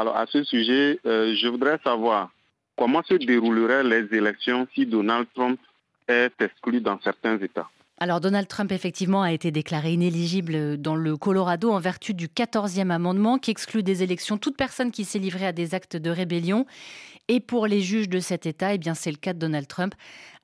Alors 0.00 0.16
à 0.16 0.24
ce 0.24 0.42
sujet, 0.44 0.98
euh, 1.04 1.34
je 1.34 1.46
voudrais 1.46 1.78
savoir 1.84 2.30
comment 2.74 3.02
se 3.02 3.12
dérouleraient 3.12 3.84
les 3.84 4.16
élections 4.16 4.66
si 4.74 4.86
Donald 4.86 5.26
Trump 5.34 5.60
est 6.08 6.32
exclu 6.40 6.80
dans 6.80 6.98
certains 7.02 7.36
États. 7.36 7.68
Alors 7.98 8.18
Donald 8.18 8.48
Trump 8.48 8.72
effectivement 8.72 9.20
a 9.20 9.30
été 9.30 9.50
déclaré 9.50 9.92
inéligible 9.92 10.78
dans 10.78 10.96
le 10.96 11.18
Colorado 11.18 11.70
en 11.70 11.80
vertu 11.80 12.14
du 12.14 12.28
14e 12.28 12.88
amendement 12.88 13.36
qui 13.36 13.50
exclut 13.50 13.82
des 13.82 14.02
élections 14.02 14.38
toute 14.38 14.56
personne 14.56 14.90
qui 14.90 15.04
s'est 15.04 15.18
livrée 15.18 15.46
à 15.46 15.52
des 15.52 15.74
actes 15.74 15.98
de 15.98 16.08
rébellion. 16.08 16.64
Et 17.28 17.40
pour 17.40 17.66
les 17.66 17.82
juges 17.82 18.08
de 18.08 18.20
cet 18.20 18.46
État, 18.46 18.72
eh 18.72 18.78
bien 18.78 18.94
c'est 18.94 19.10
le 19.10 19.18
cas 19.18 19.34
de 19.34 19.38
Donald 19.38 19.66
Trump 19.68 19.94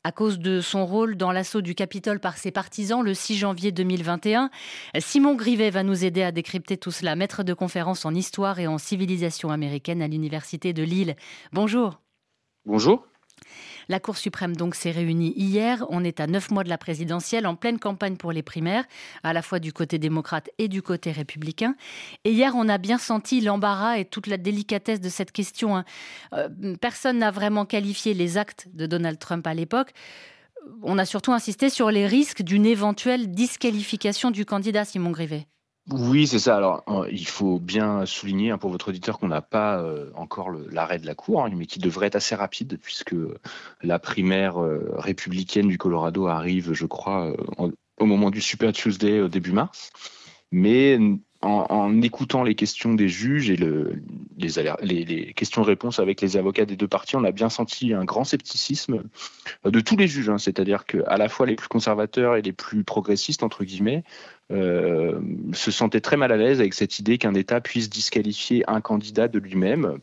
à 0.07 0.13
cause 0.13 0.39
de 0.39 0.61
son 0.61 0.87
rôle 0.87 1.17
dans 1.17 1.33
l'assaut 1.33 1.63
du 1.63 1.75
Capitole 1.75 2.21
par 2.21 2.39
ses 2.39 2.53
partisans 2.53 3.03
le 3.03 3.13
6 3.13 3.39
janvier 3.39 3.73
2021. 3.73 4.51
Simon 5.01 5.35
Grivet 5.35 5.71
va 5.71 5.83
nous 5.83 6.05
aider 6.05 6.23
à 6.23 6.31
décrypter 6.31 6.77
tout 6.77 6.93
cela, 6.93 7.17
maître 7.17 7.43
de 7.43 7.53
conférence 7.55 8.05
en 8.05 8.15
histoire 8.15 8.61
et 8.61 8.69
en 8.69 8.79
civilisation 8.79 9.51
américaine 9.51 10.03
à 10.03 10.07
l'Université 10.07 10.73
de 10.73 10.85
Lille. 10.85 11.17
Bonjour. 11.53 12.01
Bonjour. 12.67 13.05
La 13.89 14.01
Cour 14.01 14.17
suprême 14.17 14.57
donc 14.57 14.75
s'est 14.75 14.91
réunie 14.91 15.33
hier. 15.37 15.85
On 15.91 16.03
est 16.05 16.21
à 16.21 16.27
neuf 16.27 16.51
mois 16.51 16.65
de 16.65 16.69
la 16.69 16.79
présidentielle, 16.79 17.47
en 17.47 17.55
pleine 17.55 17.79
campagne 17.79 18.17
pour 18.17 18.33
les 18.33 18.43
primaires, 18.43 18.85
à 19.23 19.33
la 19.33 19.43
fois 19.43 19.59
du 19.59 19.73
côté 19.73 19.99
démocrate 19.99 20.51
et 20.59 20.69
du 20.69 20.83
côté 20.83 21.13
républicain. 21.13 21.75
Et 22.25 22.33
hier, 22.33 22.53
on 22.57 22.69
a 22.69 22.79
bien 22.79 22.99
senti 22.99 23.41
l'embarras 23.41 23.99
et 23.99 24.05
toute 24.05 24.27
la 24.27 24.37
délicatesse 24.37 25.01
de 25.01 25.09
cette 25.09 25.33
question. 25.33 25.77
Hein. 25.77 25.85
Euh, 26.33 26.49
personne 26.81 27.19
n'a 27.19 27.31
vraiment 27.31 27.65
qualifié 27.65 28.15
les 28.15 28.39
actes 28.39 28.69
de 28.73 28.87
Donald 28.87 29.19
Trump 29.19 29.47
à 29.47 29.55
l'époque 29.55 29.93
on 30.83 30.99
a 30.99 31.05
surtout 31.05 31.33
insisté 31.33 31.71
sur 31.71 31.91
les 31.91 32.07
risques 32.07 32.43
d'une 32.43 32.67
éventuelle 32.67 33.31
disqualification 33.31 34.31
du 34.31 34.45
candidat 34.45 34.85
Simon 34.85 35.11
Grivet. 35.11 35.47
Oui, 35.93 36.27
c'est 36.27 36.41
ça. 36.41 36.57
Alors, 36.57 36.85
il 37.11 37.29
faut 37.29 37.61
bien 37.61 38.07
souligner 38.07 38.51
hein, 38.51 38.59
pour 38.59 38.71
votre 38.71 38.89
auditeur 38.89 39.21
qu'on 39.21 39.29
n'a 39.29 39.41
pas 39.41 39.79
euh, 39.79 40.11
encore 40.17 40.51
l'arrêt 40.51 40.99
de 40.99 41.07
la 41.07 41.15
Cour, 41.15 41.45
hein, 41.45 41.51
mais 41.55 41.67
qui 41.67 41.79
devrait 41.79 42.09
être 42.09 42.17
assez 42.17 42.35
rapide 42.35 42.77
puisque 42.83 43.15
la 43.83 44.01
primaire 44.01 44.61
euh, 44.61 44.95
républicaine 44.97 45.69
du 45.69 45.79
Colorado 45.79 46.27
arrive, 46.27 46.73
je 46.73 46.87
crois, 46.87 47.31
euh, 47.31 47.71
au 47.99 48.07
moment 48.07 48.31
du 48.31 48.41
Super 48.41 48.73
Tuesday 48.73 49.21
au 49.21 49.29
début 49.29 49.53
mars. 49.53 49.91
Mais 50.51 50.99
en, 51.43 52.03
écoutant 52.03 52.43
les 52.43 52.55
questions 52.55 52.95
des 52.95 53.09
juges 53.09 53.51
et 53.51 53.57
le, 53.57 54.03
les, 54.39 55.05
les, 55.05 55.33
questions-réponses 55.35 55.99
avec 55.99 56.21
les 56.21 56.37
avocats 56.37 56.65
des 56.65 56.77
deux 56.77 56.89
parties, 56.89 57.17
on 57.17 57.25
a 57.25 57.31
bien 57.31 57.49
senti 57.49 57.93
un 57.93 58.05
grand 58.05 58.25
scepticisme 58.25 59.05
de 59.65 59.81
tous 59.81 59.97
les 59.97 60.09
juges. 60.09 60.29
Hein. 60.29 60.39
C'est-à-dire 60.39 60.85
qu'à 60.85 61.17
la 61.17 61.29
fois 61.29 61.47
les 61.47 61.55
plus 61.55 61.69
conservateurs 61.69 62.37
et 62.37 62.43
les 62.43 62.53
plus 62.53 62.85
progressistes, 62.85 63.43
entre 63.43 63.65
guillemets, 63.65 64.03
euh, 64.53 65.21
se 65.53 65.71
sentaient 65.71 66.01
très 66.01 66.17
mal 66.17 66.33
à 66.33 66.37
l'aise 66.37 66.61
avec 66.61 66.75
cette 66.75 66.99
idée 66.99 67.19
qu'un 67.19 67.35
État 67.35 67.61
puisse 67.61 67.91
disqualifier 67.91 68.65
un 68.69 68.81
candidat 68.81 69.29
de 69.29 69.39
lui-même. 69.39 69.99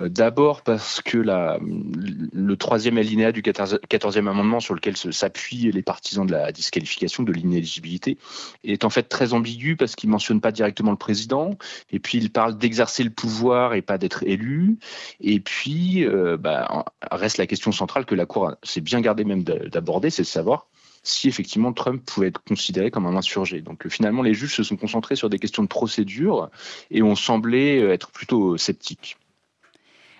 Euh, 0.00 0.08
d'abord 0.08 0.62
parce 0.62 1.00
que 1.00 1.18
le 1.18 2.56
troisième 2.56 2.98
alinéa 2.98 3.32
du 3.32 3.42
14e 3.42 4.28
amendement 4.28 4.60
sur 4.60 4.74
lequel 4.74 4.96
s'appuient 4.96 5.70
les 5.72 5.82
partisans 5.82 6.26
de 6.26 6.32
la 6.32 6.52
disqualification, 6.52 7.22
de 7.22 7.32
l'inéligibilité, 7.32 8.18
est 8.64 8.84
en 8.84 8.90
fait 8.90 9.04
très 9.04 9.32
ambigu 9.32 9.76
parce 9.76 9.94
qu'il 9.94 10.08
ne 10.08 10.12
mentionne 10.12 10.40
pas 10.40 10.52
directement 10.52 10.90
le 10.90 10.96
président, 10.96 11.56
et 11.90 11.98
puis 11.98 12.18
il 12.18 12.30
parle 12.30 12.56
d'exercer 12.56 13.04
le 13.04 13.10
pouvoir 13.10 13.74
et 13.74 13.82
pas 13.82 13.98
d'être 13.98 14.22
élu, 14.24 14.78
et 15.20 15.40
puis 15.40 16.04
euh, 16.06 16.36
bah, 16.36 16.84
reste 17.10 17.38
la 17.38 17.46
question 17.46 17.72
centrale 17.72 18.04
que 18.04 18.14
la 18.14 18.26
Cour 18.26 18.54
s'est 18.62 18.80
bien 18.80 19.00
gardée 19.00 19.24
même 19.24 19.42
d'aborder, 19.42 20.10
c'est 20.10 20.22
de 20.22 20.26
savoir 20.26 20.66
si 21.02 21.28
effectivement 21.28 21.72
Trump 21.72 22.04
pouvait 22.04 22.28
être 22.28 22.42
considéré 22.42 22.90
comme 22.90 23.06
un 23.06 23.16
insurgé. 23.16 23.60
Donc 23.60 23.88
finalement, 23.88 24.22
les 24.22 24.34
juges 24.34 24.54
se 24.54 24.62
sont 24.62 24.76
concentrés 24.76 25.16
sur 25.16 25.30
des 25.30 25.38
questions 25.38 25.62
de 25.62 25.68
procédure 25.68 26.50
et 26.90 27.02
ont 27.02 27.16
semblé 27.16 27.78
être 27.78 28.10
plutôt 28.10 28.56
sceptiques. 28.56 29.16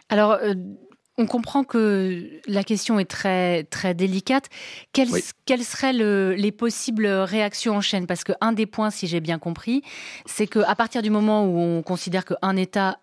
Alors, 0.09 0.33
euh, 0.33 0.55
on 1.21 1.27
comprend 1.27 1.65
que 1.65 2.41
la 2.47 2.65
question 2.65 2.99
est 2.99 3.05
très, 3.05 3.65
très 3.65 3.95
délicate. 3.95 4.49
Quelles, 4.93 5.09
seraient 5.63 5.93
les 5.93 6.53
possibles 6.53 7.07
réactions 7.07 7.77
en 7.77 7.81
chaîne? 7.81 8.07
Parce 8.07 8.25
qu'un 8.25 8.53
des 8.53 8.67
points, 8.67 8.91
si 8.91 9.07
j'ai 9.07 9.21
bien 9.21 9.39
compris, 9.39 9.83
c'est 10.25 10.47
qu'à 10.47 10.75
partir 10.75 11.03
du 11.03 11.11
moment 11.11 11.45
où 11.45 11.59
on 11.59 11.83
considère 11.83 12.25
qu'un 12.25 12.57
État 12.57 12.99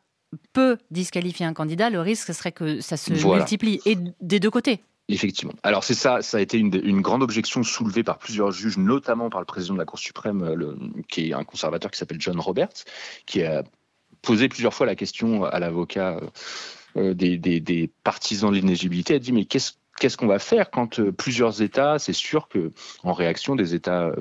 peut 0.51 0.77
disqualifier 0.91 1.45
un 1.45 1.53
candidat, 1.53 1.89
le 1.89 2.01
risque 2.01 2.27
ce 2.27 2.33
serait 2.33 2.51
que 2.51 2.81
ça 2.81 2.97
se 2.97 3.13
multiplie, 3.13 3.79
et 3.85 3.97
des 4.19 4.39
deux 4.39 4.49
côtés. 4.49 4.81
Effectivement. 5.09 5.53
Alors 5.63 5.85
c'est 5.85 5.93
ça, 5.93 6.21
ça 6.21 6.37
a 6.37 6.41
été 6.41 6.57
une, 6.57 7.01
grande 7.01 7.23
objection 7.23 7.63
soulevée 7.63 8.03
par 8.03 8.17
plusieurs 8.17 8.51
juges, 8.51 8.77
notamment 8.77 9.29
par 9.29 9.39
le 9.39 9.45
président 9.45 9.73
de 9.73 9.79
la 9.79 9.85
Cour 9.85 9.99
suprême, 9.99 10.93
qui 11.07 11.29
est 11.29 11.33
un 11.33 11.45
conservateur 11.45 11.91
qui 11.91 11.97
s'appelle 11.97 12.19
John 12.19 12.37
Roberts, 12.39 12.83
qui 13.25 13.43
a 13.43 13.63
posé 14.21 14.49
plusieurs 14.49 14.73
fois 14.73 14.85
la 14.85 14.95
question 14.95 15.45
à 15.45 15.59
l'avocat 15.59 16.19
euh, 16.97 17.13
des, 17.13 17.89
partisans 18.03 18.49
de 18.49 18.55
l'inéligibilité 18.55 19.15
a 19.15 19.19
dit 19.19 19.31
mais 19.31 19.45
qu'est-ce 19.45 19.73
qu'est-ce 19.99 20.17
qu'on 20.17 20.27
va 20.27 20.39
faire 20.39 20.71
quand 20.71 20.99
euh, 20.99 21.11
plusieurs 21.11 21.61
États, 21.61 21.99
c'est 21.99 22.13
sûr 22.13 22.47
que 22.47 22.71
en 23.03 23.13
réaction, 23.13 23.55
des 23.55 23.75
États 23.75 24.07
euh, 24.07 24.15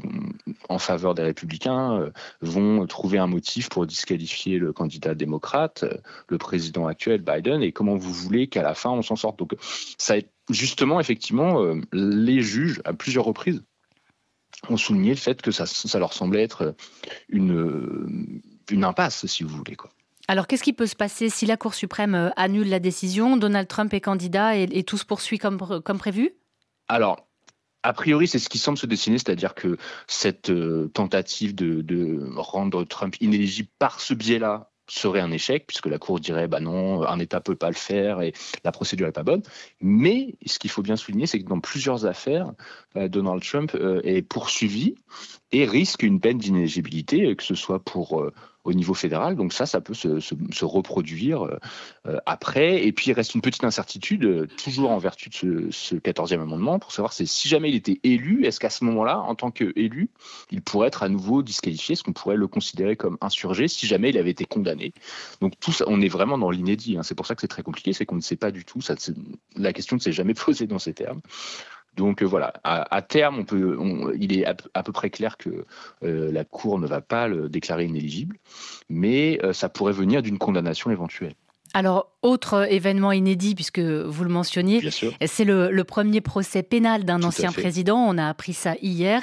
en 0.69 0.79
faveur 0.79 1.15
des 1.15 1.23
républicains 1.23 2.11
vont 2.41 2.87
trouver 2.87 3.19
un 3.19 3.27
motif 3.27 3.69
pour 3.69 3.87
disqualifier 3.87 4.59
le 4.59 4.73
candidat 4.73 5.15
démocrate, 5.15 5.85
le 6.29 6.39
président 6.39 6.87
actuel 6.87 7.23
Biden, 7.23 7.63
et 7.63 7.73
comment 7.73 7.97
vous 7.97 8.13
voulez 8.13 8.49
qu'à 8.49 8.63
la 8.63 8.75
fin 8.75 8.91
on 8.91 9.03
s'en 9.03 9.17
sorte. 9.17 9.39
Donc 9.39 9.55
ça 9.99 10.15
justement 10.51 11.01
effectivement 11.01 11.63
les 11.93 12.41
juges 12.41 12.81
à 12.85 12.93
plusieurs 12.93 13.25
reprises 13.25 13.63
ont 14.69 14.77
souligné 14.77 15.11
le 15.11 15.17
fait 15.17 15.43
que 15.43 15.51
ça, 15.51 15.67
ça 15.67 15.99
leur 15.99 16.13
semblait 16.13 16.43
être 16.43 16.75
une 17.29 18.43
une 18.71 18.85
impasse, 18.85 19.27
si 19.27 19.43
vous 19.43 19.57
voulez 19.57 19.77
quoi. 19.77 19.91
Alors, 20.29 20.49
qu'est-ce 20.49 20.65
qui 20.65 20.73
peut 20.73 20.87
se 20.87 20.97
passer 20.97 21.31
si 21.31 21.47
la 21.47 21.57
Cour 21.57 21.75
suprême 21.75 22.15
euh, 22.15 22.31
annule 22.37 22.69
la 22.69 22.81
décision 22.81 23.37
Donald 23.37 23.69
Trump 23.69 23.95
est 23.95 24.01
candidat 24.01 24.57
et, 24.57 24.83
tout 24.83 24.99
se 24.99 25.05
poursuit 25.05 25.39
comme, 25.39 25.59
prévu? 25.99 26.33
Alors, 26.89 27.29
a 27.85 27.93
priori, 27.93 28.27
c'est 28.27 28.41
ce 28.41 28.49
qui 28.49 28.59
semble 28.59 28.79
se 28.79 28.87
dessiner, 28.87 29.19
c'est-à-dire 29.19 29.55
que 29.55 29.77
cette 30.09 30.51
euh, 30.51 30.89
tentative 30.89 31.55
de, 31.55 32.29
rendre 32.37 32.83
Trump 32.85 33.15
inéligible 33.21 33.69
par 33.79 34.01
ce 34.01 34.15
biais-là 34.15 34.73
serait 34.89 35.21
un 35.21 35.33
échec, 35.33 35.67
puisque 35.67 35.87
la 35.87 35.99
Cour 35.99 36.21
dirait 36.21 36.47
bah 36.47 36.61
non, 36.61 37.05
un 37.07 37.19
État 37.19 37.41
peut 37.41 37.57
pas 37.57 37.69
le 37.69 37.75
faire 37.75 38.21
et 38.21 38.33
la 38.65 38.71
procédure 38.71 39.09
est 39.09 39.13
pas 39.13 39.25
bonne. 39.25 39.43
Mais 39.81 40.37
ce 40.47 40.61
qu'il 40.61 40.71
faut 40.71 40.83
bien 40.83 40.97
souligner, 40.97 41.27
c'est 41.27 41.41
que 41.41 41.49
dans 41.49 41.59
plusieurs 41.59 42.07
affaires, 42.07 42.53
euh, 42.97 43.09
Donald 43.09 43.43
Trump 43.43 43.77
est 44.05 44.23
poursuivi 44.23 44.97
et 45.57 45.65
risque 45.65 46.03
une 46.03 46.21
peine 46.21 46.39
d'inéligibilité, 46.39 47.35
que 47.37 47.43
ce 47.43 47.55
soit 47.55 47.81
pour 47.81 48.31
au 48.67 48.73
niveau 48.73 48.95
fédéral. 48.95 49.37
Donc 49.37 49.53
ça, 49.53 49.65
ça 49.65 49.81
peut 49.81 49.95
se, 49.95 50.65
reproduire 50.65 51.45
euh, 51.45 51.59
euh, 52.07 52.19
après. 52.27 52.85
Et 52.85 52.93
puis 52.93 53.11
il 53.11 53.13
reste 53.13 53.35
une 53.35 53.41
petite 53.41 53.65
incertitude, 53.65 54.25
euh, 54.25 54.47
toujours 54.63 54.91
en 54.91 54.99
vertu 54.99 55.31
de 55.31 55.69
ce, 55.71 55.95
14e 55.95 56.41
amendement, 56.41 56.79
pour 56.79 56.93
savoir 56.93 57.13
si 57.13 57.49
jamais 57.49 57.71
il 57.71 57.77
était 57.77 58.01
élu, 58.03 58.45
est-ce 58.45 58.61
qu'à 58.61 58.71
ce, 58.71 58.85
moment-là, 58.85 59.21
en 59.21 59.35
tant 59.35 59.51
qu'élu, 59.51 60.11
il 60.51 60.63
pourrait 60.63 60.89
être 60.89 61.03
à 61.03 61.09
nouveau 61.09 61.43
disqualifié 61.43 61.93
Est-ce 61.95 62.03
qu'on 62.03 62.13
pourrait 62.13 62.37
le 62.37 62.49
considérer 62.49 62.97
comme 62.97 63.17
insurgé 63.21 63.69
si 63.69 63.87
jamais 63.87 64.11
il 64.11 64.19
avait 64.19 64.31
été 64.31 64.45
condamné? 64.45 64.93
Donc 65.41 65.59
tout 65.61 65.73
ça, 65.73 65.85
on 65.89 66.01
est 66.01 66.09
vraiment 66.09 66.39
dans 66.39 66.51
l'inédit. 66.51 66.97
Hein. 66.99 67.03
C'est 67.03 67.15
pour 67.15 67.27
ça 67.27 67.35
que 67.35 67.41
c'est 67.41 67.49
très 67.49 67.63
compliqué, 67.63 67.93
c'est 67.93 68.05
qu'on 68.05 68.17
ne 68.17 68.21
sait 68.21 68.37
pas 68.37 68.51
du 68.51 68.65
tout. 68.65 68.81
La 69.57 69.73
question 69.73 69.97
ne 69.97 70.01
s'est 70.01 70.13
jamais 70.13 70.35
posée 70.47 70.67
dans 70.67 70.79
ces 70.79 70.93
termes. 70.93 71.21
Donc 71.97 72.23
euh, 72.23 72.27
voilà, 72.27 72.53
à, 72.63 73.03
terme, 73.03 73.45
il 74.19 74.39
est 74.39 74.45
à, 74.45 74.83
peu 74.83 74.93
près 74.93 75.11
clair 75.11 75.37
que 75.37 75.65
euh, 76.05 76.31
la 76.31 76.45
Cour 76.45 76.79
ne 76.79 76.87
va 76.87 77.01
pas 77.01 77.27
le 77.27 77.49
déclarer 77.49 77.85
inéligible, 77.87 78.37
mais 78.89 79.41
euh, 79.43 79.53
ça 79.53 79.69
pourrait 79.69 79.93
venir 79.93 80.23
d'une 80.23 80.39
condamnation 80.39 80.91
éventuelle. 80.91 81.35
Alors, 81.75 82.13
autre 82.23 82.67
événement 82.71 83.13
inédit, 83.13 83.55
puisque 83.55 83.79
vous 83.79 84.25
le 84.25 84.31
mentionniez, 84.31 84.89
c'est 85.27 85.45
le, 85.45 85.85
premier 85.85 86.21
procès 86.21 86.63
pénal 86.63 87.05
d'un 87.05 87.23
ancien 87.23 87.53
président. 87.53 87.99
On 87.99 88.19
a 88.19 88.29
appris 88.29 88.53
ça 88.53 88.75
hier. 88.83 89.23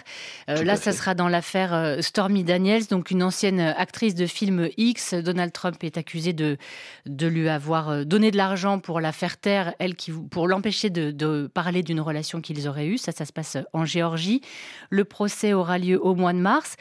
Euh, 0.49 0.63
là, 0.63 0.75
ça 0.77 0.91
sera 0.93 1.13
dans 1.13 1.27
l'affaire 1.27 1.73
euh, 1.73 2.01
Stormy 2.01 2.43
Daniels, 2.43 2.87
donc 2.87 3.11
une 3.11 3.23
ancienne 3.23 3.59
actrice 3.59 4.15
de 4.15 4.25
film 4.25 4.69
X. 4.77 5.13
Donald 5.13 5.51
Trump 5.51 5.83
est 5.83 5.97
accusé 5.97 6.31
de, 6.31 6.57
de 7.05 7.27
lui 7.27 7.49
avoir 7.49 7.89
euh, 7.89 8.03
donné 8.05 8.31
de 8.31 8.37
l'argent 8.37 8.79
pour 8.79 9.01
la 9.01 9.11
faire 9.11 9.37
taire, 9.37 9.73
elle 9.79 9.95
qui, 9.95 10.11
pour 10.11 10.47
l'empêcher 10.47 10.89
de, 10.89 11.11
de 11.11 11.49
parler 11.53 11.83
d'une 11.83 11.99
relation 11.99 12.39
qu'ils 12.39 12.67
auraient 12.67 12.87
eue. 12.87 12.97
Ça, 12.97 13.11
ça 13.11 13.25
se 13.25 13.33
passe 13.33 13.57
en 13.73 13.83
Géorgie. 13.83 14.41
Le 14.89 15.03
procès 15.03 15.53
aura 15.53 15.77
lieu 15.77 15.99
au 16.01 16.15
mois 16.15 16.33
de 16.33 16.39
mars. 16.39 16.77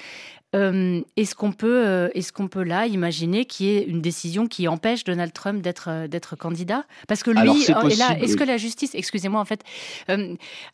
Euh, 0.54 1.00
est-ce 1.16 1.34
qu'on 1.34 1.52
peut, 1.52 1.86
euh, 1.86 2.08
est-ce 2.14 2.30
qu'on 2.30 2.46
peut 2.46 2.62
là 2.62 2.86
imaginer 2.86 3.46
qu'il 3.46 3.66
y 3.66 3.76
ait 3.76 3.84
une 3.84 4.02
décision 4.02 4.46
qui 4.46 4.68
empêche 4.68 5.02
Donald 5.04 5.32
Trump 5.32 5.62
d'être 5.62 5.88
euh, 5.88 6.08
d'être 6.08 6.36
candidat? 6.36 6.84
Parce 7.08 7.22
que 7.22 7.30
lui, 7.30 7.62
est 7.62 7.98
là, 7.98 8.18
est-ce 8.20 8.36
que 8.36 8.44
la 8.44 8.58
justice, 8.58 8.94
excusez-moi 8.94 9.40
en 9.40 9.46
fait, 9.46 9.62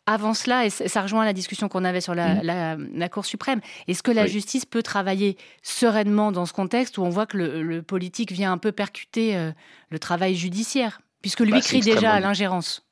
avant 0.05 0.33
cela, 0.33 0.65
et 0.65 0.69
ça 0.69 1.01
rejoint 1.01 1.23
la 1.23 1.33
discussion 1.33 1.69
qu'on 1.69 1.85
avait 1.85 2.01
sur 2.01 2.13
la, 2.13 2.75
mmh. 2.75 2.89
la, 2.93 3.09
Cour 3.09 3.25
suprême, 3.25 3.61
est-ce 3.87 4.03
que 4.03 4.11
la 4.11 4.27
justice 4.27 4.65
peut 4.65 4.83
travailler 4.83 5.37
sereinement 5.63 6.31
dans 6.31 6.45
ce 6.45 6.53
contexte 6.53 6.97
où 6.97 7.03
on 7.03 7.09
voit 7.09 7.25
que 7.25 7.37
le, 7.37 7.81
politique 7.81 8.31
vient 8.31 8.51
un 8.51 8.57
peu 8.57 8.71
percuter 8.71 9.51
le 9.89 9.99
travail 9.99 10.35
judiciaire, 10.35 11.01
puisque 11.21 11.39
lui 11.39 11.51
bah, 11.51 11.61
crie 11.61 11.79
déjà 11.79 12.11
à 12.11 12.19
l'ingérence 12.19 12.88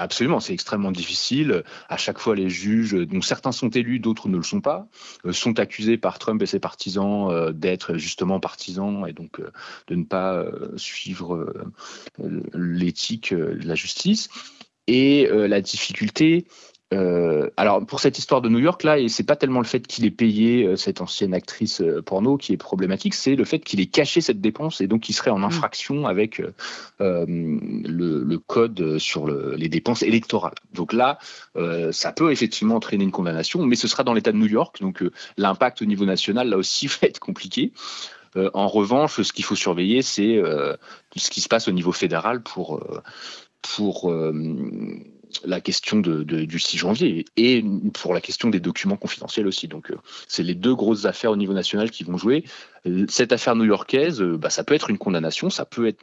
Absolument, 0.00 0.40
c'est 0.40 0.54
extrêmement 0.54 0.92
difficile. 0.92 1.62
À 1.90 1.98
chaque 1.98 2.18
fois, 2.18 2.34
les 2.34 2.48
juges, 2.48 2.94
dont 2.94 3.20
certains 3.20 3.52
sont 3.52 3.68
élus, 3.68 4.00
d'autres 4.00 4.30
ne 4.30 4.38
le 4.38 4.42
sont 4.42 4.62
pas, 4.62 4.88
euh, 5.26 5.32
sont 5.34 5.58
accusés 5.58 5.98
par 5.98 6.18
Trump 6.18 6.40
et 6.40 6.46
ses 6.46 6.58
partisans 6.58 7.30
euh, 7.30 7.52
d'être 7.52 7.98
justement 7.98 8.40
partisans 8.40 9.06
et 9.06 9.12
donc 9.12 9.40
euh, 9.40 9.50
de 9.88 9.96
ne 9.96 10.04
pas 10.04 10.46
suivre 10.76 11.52
l'éthique 12.54 13.34
de 13.34 13.68
la 13.68 13.74
justice. 13.74 14.30
Et 14.86 15.28
la 15.30 15.60
difficulté, 15.60 16.46
euh, 16.92 17.48
alors 17.56 17.86
pour 17.86 18.00
cette 18.00 18.18
histoire 18.18 18.40
de 18.40 18.48
New 18.48 18.58
York 18.58 18.82
là, 18.82 18.98
et 18.98 19.08
c'est 19.08 19.22
pas 19.22 19.36
tellement 19.36 19.60
le 19.60 19.66
fait 19.66 19.86
qu'il 19.86 20.04
ait 20.04 20.10
payé 20.10 20.64
euh, 20.64 20.74
cette 20.76 21.00
ancienne 21.00 21.34
actrice 21.34 21.80
euh, 21.80 22.02
porno 22.02 22.36
qui 22.36 22.52
est 22.52 22.56
problématique, 22.56 23.14
c'est 23.14 23.36
le 23.36 23.44
fait 23.44 23.60
qu'il 23.60 23.80
ait 23.80 23.86
caché 23.86 24.20
cette 24.20 24.40
dépense 24.40 24.80
et 24.80 24.88
donc 24.88 25.08
il 25.08 25.12
serait 25.12 25.30
en 25.30 25.38
mm. 25.38 25.44
infraction 25.44 26.06
avec 26.06 26.42
le, 26.98 28.38
code 28.46 28.98
sur 28.98 29.28
les 29.28 29.68
dépenses 29.68 30.02
électorales. 30.02 30.54
Donc 30.72 30.92
là, 30.92 31.18
ça 31.92 32.12
peut 32.12 32.32
effectivement 32.32 32.76
entraîner 32.76 33.04
une 33.04 33.12
condamnation, 33.12 33.64
mais 33.64 33.76
ce 33.76 33.86
sera 33.86 34.02
dans 34.02 34.14
l'État 34.14 34.32
de 34.32 34.38
New 34.38 34.46
York, 34.46 34.80
donc 34.80 35.04
l'impact 35.36 35.82
au 35.82 35.84
niveau 35.84 36.04
national 36.04 36.48
là 36.48 36.56
aussi 36.56 36.86
va 36.88 36.96
être 37.02 37.20
compliqué. 37.20 37.72
en 38.34 38.66
revanche, 38.66 39.20
ce 39.20 39.32
qu'il 39.32 39.44
faut 39.44 39.54
surveiller, 39.54 40.02
c'est 40.02 40.42
ce 41.16 41.30
qui 41.30 41.40
se 41.40 41.48
passe 41.48 41.68
au 41.68 41.72
niveau 41.72 41.92
fédéral 41.92 42.42
pour 42.42 42.82
pour 43.62 44.10
la 45.44 45.60
question 45.60 45.98
du 45.98 46.58
6 46.58 46.78
janvier 46.78 47.24
et 47.36 47.64
pour 47.94 48.14
la 48.14 48.20
question 48.20 48.50
des 48.50 48.60
documents 48.60 48.96
confidentiels 48.96 49.46
aussi. 49.46 49.68
Donc, 49.68 49.90
euh, 49.90 49.96
c'est 50.28 50.42
les 50.42 50.54
deux 50.54 50.74
grosses 50.74 51.04
affaires 51.04 51.30
au 51.30 51.36
niveau 51.36 51.52
national 51.52 51.90
qui 51.90 52.04
vont 52.04 52.16
jouer. 52.16 52.44
Euh, 52.86 53.06
cette 53.08 53.32
affaire 53.32 53.56
new-yorkaise, 53.56 54.20
euh, 54.20 54.36
bah, 54.36 54.50
ça 54.50 54.64
peut 54.64 54.74
être 54.74 54.90
une 54.90 54.98
condamnation, 54.98 55.50
ça 55.50 55.64
peut 55.64 55.86
être 55.86 56.02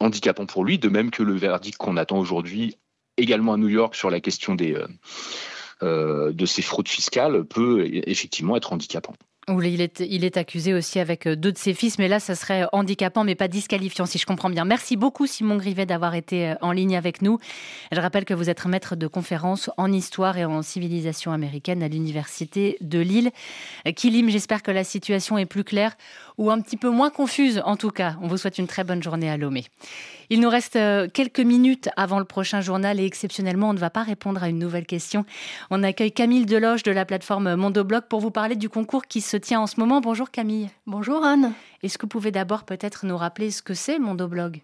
handicapant 0.00 0.46
pour 0.46 0.64
lui, 0.64 0.78
de 0.78 0.88
même 0.88 1.10
que 1.10 1.22
le 1.22 1.34
verdict 1.34 1.78
qu'on 1.78 1.96
attend 1.96 2.18
aujourd'hui, 2.18 2.76
également 3.16 3.54
à 3.54 3.56
New 3.56 3.68
York, 3.68 3.94
sur 3.94 4.10
la 4.10 4.20
question 4.20 4.54
des, 4.54 4.76
de 5.82 6.46
ces 6.46 6.62
fraudes 6.62 6.88
fiscales, 6.88 7.44
peut 7.44 7.86
effectivement 7.86 8.56
être 8.56 8.72
handicapant. 8.72 9.14
Il 9.48 9.80
est, 9.80 10.00
il 10.00 10.24
est 10.24 10.36
accusé 10.36 10.74
aussi 10.74 10.98
avec 10.98 11.28
deux 11.28 11.52
de 11.52 11.58
ses 11.58 11.74
fils, 11.74 11.98
mais 11.98 12.08
là, 12.08 12.20
ça 12.20 12.34
serait 12.34 12.66
handicapant, 12.72 13.24
mais 13.24 13.34
pas 13.34 13.48
disqualifiant, 13.48 14.06
si 14.06 14.18
je 14.18 14.26
comprends 14.26 14.50
bien. 14.50 14.64
Merci 14.64 14.96
beaucoup, 14.96 15.26
Simon 15.26 15.56
Grivet, 15.56 15.86
d'avoir 15.86 16.14
été 16.14 16.54
en 16.60 16.72
ligne 16.72 16.96
avec 16.96 17.22
nous. 17.22 17.38
Je 17.92 18.00
rappelle 18.00 18.24
que 18.24 18.34
vous 18.34 18.50
êtes 18.50 18.64
maître 18.66 18.96
de 18.96 19.06
conférences 19.06 19.70
en 19.76 19.92
histoire 19.92 20.38
et 20.38 20.44
en 20.44 20.62
civilisation 20.62 21.32
américaine 21.32 21.82
à 21.82 21.88
l'Université 21.88 22.76
de 22.80 22.98
Lille. 22.98 23.30
Kilim, 23.96 24.30
j'espère 24.30 24.62
que 24.62 24.70
la 24.70 24.84
situation 24.84 25.38
est 25.38 25.46
plus 25.46 25.64
claire 25.64 25.96
ou 26.38 26.50
un 26.50 26.60
petit 26.60 26.76
peu 26.76 26.90
moins 26.90 27.10
confuse, 27.10 27.62
en 27.64 27.76
tout 27.76 27.90
cas. 27.90 28.16
On 28.22 28.28
vous 28.28 28.36
souhaite 28.36 28.58
une 28.58 28.66
très 28.66 28.84
bonne 28.84 29.02
journée 29.02 29.30
à 29.30 29.36
Lomé. 29.36 29.64
Il 30.30 30.40
nous 30.40 30.48
reste 30.48 30.76
euh, 30.76 31.08
quelques 31.12 31.40
minutes 31.40 31.88
avant 31.96 32.18
le 32.18 32.24
prochain 32.24 32.60
journal 32.60 33.00
et 33.00 33.04
exceptionnellement, 33.04 33.70
on 33.70 33.72
ne 33.72 33.78
va 33.78 33.90
pas 33.90 34.02
répondre 34.02 34.42
à 34.42 34.48
une 34.48 34.58
nouvelle 34.58 34.86
question. 34.86 35.24
On 35.70 35.82
accueille 35.82 36.12
Camille 36.12 36.46
Deloge 36.46 36.82
de 36.82 36.92
la 36.92 37.04
plateforme 37.04 37.54
Mondoblog 37.54 38.04
pour 38.08 38.20
vous 38.20 38.30
parler 38.30 38.56
du 38.56 38.68
concours 38.68 39.06
qui 39.06 39.20
se 39.20 39.36
tient 39.36 39.60
en 39.60 39.66
ce 39.66 39.78
moment. 39.80 40.00
Bonjour 40.00 40.30
Camille. 40.30 40.70
Bonjour 40.86 41.24
Anne. 41.24 41.52
Est-ce 41.82 41.98
que 41.98 42.02
vous 42.02 42.08
pouvez 42.08 42.30
d'abord 42.30 42.64
peut-être 42.64 43.06
nous 43.06 43.16
rappeler 43.16 43.50
ce 43.50 43.62
que 43.62 43.74
c'est 43.74 43.98
Mondoblog 43.98 44.60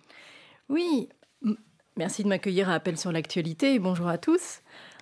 Oui, 0.69 1.09
merci 1.97 2.23
de 2.23 2.29
m'accueillir 2.29 2.71
à 2.71 2.75
Appel 2.75 2.97
sur 2.97 3.13
l'actualité 3.13 3.75
et 3.75 3.79
bonjour 3.79 4.09
à 4.09 4.19
tous. 4.19 4.61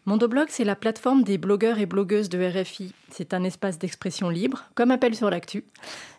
Mondoblog, 0.08 0.46
c'est 0.48 0.64
la 0.64 0.74
plateforme 0.74 1.22
des 1.22 1.36
blogueurs 1.36 1.78
et 1.78 1.84
blogueuses 1.84 2.30
de 2.30 2.42
RFI. 2.42 2.94
C'est 3.10 3.34
un 3.34 3.44
espace 3.44 3.78
d'expression 3.78 4.30
libre, 4.30 4.64
comme 4.74 4.90
Appel 4.90 5.14
sur 5.14 5.28
l'actu. 5.28 5.64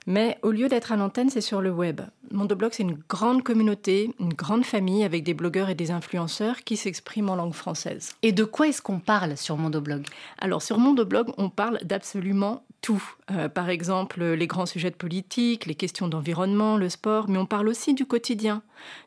Mais 0.05 0.37
au 0.43 0.51
lieu 0.51 0.67
d'être 0.67 0.91
à 0.91 0.95
l'antenne, 0.95 1.31
c'est 1.31 1.41
sur 1.41 1.59
le 1.59 1.71
web. 1.71 2.01
Mondoblog, 2.29 2.71
c'est 2.71 2.83
une 2.83 2.99
grande 3.09 3.41
communauté, 3.41 4.13
une 4.19 4.35
grande 4.35 4.63
famille 4.63 5.03
avec 5.03 5.23
des 5.23 5.33
blogueurs 5.33 5.69
et 5.69 5.75
des 5.75 5.89
influenceurs 5.89 6.57
qui 6.63 6.77
s'expriment 6.77 7.31
en 7.31 7.35
langue 7.35 7.55
française. 7.55 8.11
Et 8.21 8.31
de 8.31 8.43
quoi 8.43 8.67
est-ce 8.67 8.83
qu'on 8.83 8.99
parle 8.99 9.35
sur 9.35 9.57
Mondoblog? 9.57 10.05
Alors 10.37 10.61
sur 10.61 10.77
Mondoblog, 10.77 11.31
on 11.39 11.49
parle 11.49 11.79
d'absolument 11.83 12.63
tout. 12.81 13.03
Euh, 13.31 13.49
par 13.49 13.69
exemple, 13.69 14.23
les 14.23 14.47
grands 14.47 14.65
sujets 14.65 14.91
de 14.91 14.95
politique, 14.95 15.65
les 15.65 15.75
questions 15.75 16.07
d'environnement, 16.07 16.77
le 16.77 16.89
sport, 16.89 17.29
mais 17.29 17.37
on 17.37 17.45
parle 17.45 17.67
aussi 17.67 17.93
du 17.93 18.05
quotidien. 18.05 18.61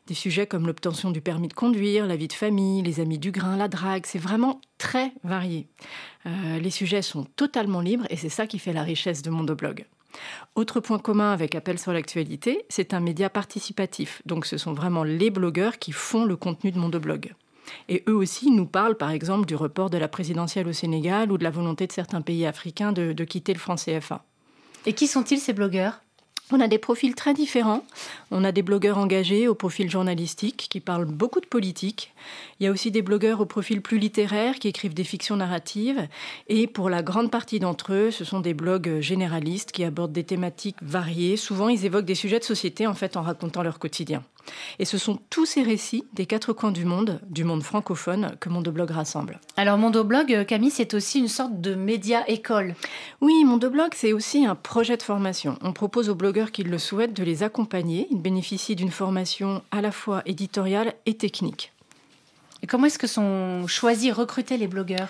Des 0.07 0.13
sujets 0.13 0.47
comme 0.47 0.67
l'obtention 0.67 1.11
du 1.11 1.21
permis 1.21 1.47
de 1.47 1.53
conduire, 1.53 2.07
la 2.07 2.15
vie 2.15 2.27
de 2.27 2.33
famille, 2.33 2.81
les 2.81 2.99
amis 2.99 3.19
du 3.19 3.31
grain, 3.31 3.57
la 3.57 3.67
drague, 3.67 4.05
c'est 4.05 4.19
vraiment 4.19 4.61
très 4.77 5.13
varié. 5.23 5.67
Euh, 6.25 6.59
les 6.59 6.69
sujets 6.69 7.01
sont 7.01 7.25
totalement 7.35 7.81
libres 7.81 8.05
et 8.09 8.17
c'est 8.17 8.29
ça 8.29 8.47
qui 8.47 8.59
fait 8.59 8.73
la 8.73 8.83
richesse 8.83 9.21
de 9.21 9.29
Mondoblog. 9.29 9.85
Autre 10.55 10.79
point 10.79 10.99
commun 10.99 11.31
avec 11.31 11.55
Appel 11.55 11.79
sur 11.79 11.91
l'actualité, 11.91 12.65
c'est 12.69 12.93
un 12.93 12.99
média 12.99 13.29
participatif. 13.29 14.21
Donc 14.25 14.45
ce 14.45 14.57
sont 14.57 14.73
vraiment 14.73 15.03
les 15.03 15.31
blogueurs 15.31 15.79
qui 15.79 15.91
font 15.91 16.25
le 16.25 16.35
contenu 16.35 16.71
de 16.71 16.77
Mondoblog. 16.77 17.33
Et 17.89 18.03
eux 18.07 18.15
aussi 18.15 18.51
nous 18.51 18.65
parlent 18.65 18.97
par 18.97 19.11
exemple 19.11 19.45
du 19.45 19.55
report 19.55 19.89
de 19.89 19.97
la 19.97 20.07
présidentielle 20.07 20.67
au 20.67 20.73
Sénégal 20.73 21.31
ou 21.31 21.37
de 21.37 21.43
la 21.43 21.49
volonté 21.49 21.87
de 21.87 21.91
certains 21.91 22.21
pays 22.21 22.45
africains 22.45 22.91
de, 22.91 23.13
de 23.13 23.23
quitter 23.23 23.53
le 23.53 23.59
franc 23.59 23.75
CFA. 23.75 24.23
Et 24.85 24.93
qui 24.93 25.07
sont-ils 25.07 25.39
ces 25.39 25.53
blogueurs? 25.53 26.01
On 26.51 26.59
a 26.59 26.67
des 26.67 26.77
profils 26.77 27.15
très 27.15 27.33
différents. 27.33 27.83
On 28.29 28.43
a 28.43 28.51
des 28.51 28.61
blogueurs 28.61 28.97
engagés 28.97 29.47
au 29.47 29.55
profil 29.55 29.89
journalistique 29.89 30.67
qui 30.69 30.81
parlent 30.81 31.05
beaucoup 31.05 31.39
de 31.39 31.47
politique. 31.47 32.13
Il 32.59 32.65
y 32.65 32.67
a 32.67 32.71
aussi 32.71 32.91
des 32.91 33.01
blogueurs 33.01 33.39
au 33.39 33.45
profil 33.45 33.81
plus 33.81 33.97
littéraire 33.97 34.55
qui 34.55 34.67
écrivent 34.67 34.93
des 34.93 35.05
fictions 35.05 35.37
narratives. 35.37 36.07
Et 36.49 36.67
pour 36.67 36.89
la 36.89 37.01
grande 37.01 37.31
partie 37.31 37.59
d'entre 37.59 37.93
eux, 37.93 38.11
ce 38.11 38.25
sont 38.25 38.41
des 38.41 38.53
blogs 38.53 38.99
généralistes 38.99 39.71
qui 39.71 39.83
abordent 39.85 40.11
des 40.11 40.25
thématiques 40.25 40.75
variées. 40.81 41.37
Souvent, 41.37 41.69
ils 41.69 41.85
évoquent 41.85 42.05
des 42.05 42.13
sujets 42.13 42.39
de 42.39 42.43
société 42.43 42.87
en 42.87 42.93
fait 42.93 43.15
en 43.15 43.21
racontant 43.21 43.63
leur 43.63 43.79
quotidien. 43.79 44.21
Et 44.79 44.85
ce 44.85 44.97
sont 44.97 45.19
tous 45.29 45.45
ces 45.45 45.63
récits 45.63 46.05
des 46.13 46.25
quatre 46.25 46.53
coins 46.53 46.71
du 46.71 46.85
monde, 46.85 47.19
du 47.29 47.43
monde 47.43 47.63
francophone, 47.63 48.35
que 48.39 48.49
Mondoblog 48.49 48.91
rassemble. 48.91 49.39
Alors 49.57 49.77
Mondoblog, 49.77 50.33
euh, 50.33 50.43
Camille, 50.43 50.71
c'est 50.71 50.93
aussi 50.93 51.19
une 51.19 51.27
sorte 51.27 51.59
de 51.59 51.75
média 51.75 52.23
école. 52.29 52.75
Oui, 53.21 53.43
Mondoblog, 53.43 53.91
c'est 53.95 54.13
aussi 54.13 54.45
un 54.45 54.55
projet 54.55 54.97
de 54.97 55.03
formation. 55.03 55.57
On 55.61 55.73
propose 55.73 56.09
aux 56.09 56.15
blogueurs 56.15 56.51
qui 56.51 56.63
le 56.63 56.77
souhaitent 56.77 57.13
de 57.13 57.23
les 57.23 57.43
accompagner. 57.43 58.07
Ils 58.11 58.21
bénéficient 58.21 58.75
d'une 58.75 58.91
formation 58.91 59.61
à 59.71 59.81
la 59.81 59.91
fois 59.91 60.21
éditoriale 60.25 60.93
et 61.05 61.15
technique. 61.15 61.72
Et 62.63 62.65
comment 62.65 62.85
est-ce 62.85 62.97
que 62.97 63.07
sont 63.07 63.67
choisis, 63.67 64.13
recrutés 64.13 64.55
les 64.55 64.67
blogueurs? 64.67 65.09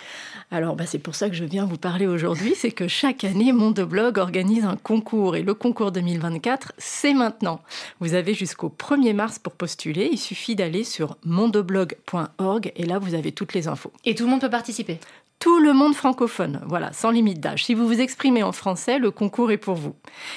Alors, 0.50 0.75
bah, 0.75 0.88
c'est 0.88 0.98
pour 0.98 1.13
ça 1.13 1.29
que 1.29 1.36
je 1.36 1.43
viens 1.43 1.65
vous 1.65 1.77
parler 1.77 2.07
aujourd'hui. 2.07 2.55
C'est 2.57 2.72
que 2.72 2.88
chaque 2.88 3.24
année, 3.24 3.53
Mondoblog 3.53 4.17
organise 4.17 4.65
un 4.65 4.75
concours. 4.75 5.36
Et 5.36 5.43
le 5.43 5.53
concours 5.53 5.91
2024, 5.91 6.74
c'est 6.79 7.13
maintenant. 7.13 7.62
Vous 8.00 8.15
avez 8.15 8.33
jusqu'au 8.33 8.69
1er 8.75 9.13
mars 9.13 9.38
pour 9.38 9.53
postuler. 9.53 10.10
Il 10.12 10.17
suffit 10.17 10.55
d'aller 10.55 10.83
sur 10.83 11.15
mondoblog.org 11.25 12.72
et 12.75 12.85
là, 12.87 12.98
vous 12.98 13.13
avez 13.13 13.31
toutes 13.31 13.53
les 13.53 13.68
infos. 13.68 13.94
Et 14.03 14.16
tout 14.16 14.24
le 14.24 14.31
monde 14.31 14.42
peut 14.42 14.50
participer? 14.50 15.00
Tout 15.44 15.60
le 15.60 15.74
monde 15.74 15.94
francophone, 15.94 16.62
voilà, 16.68 16.94
sans 16.94 17.12
limite 17.12 17.42
d'âge. 17.42 17.66
Si 17.66 17.74
vous 17.74 17.86
vous 17.86 18.00
exprimez 18.00 18.44
en 18.44 18.53
français, 18.53 18.98
le 18.98 19.12
concours 19.12 19.51
est 19.51 19.58
pour 19.58 19.75
vous. 19.75 19.94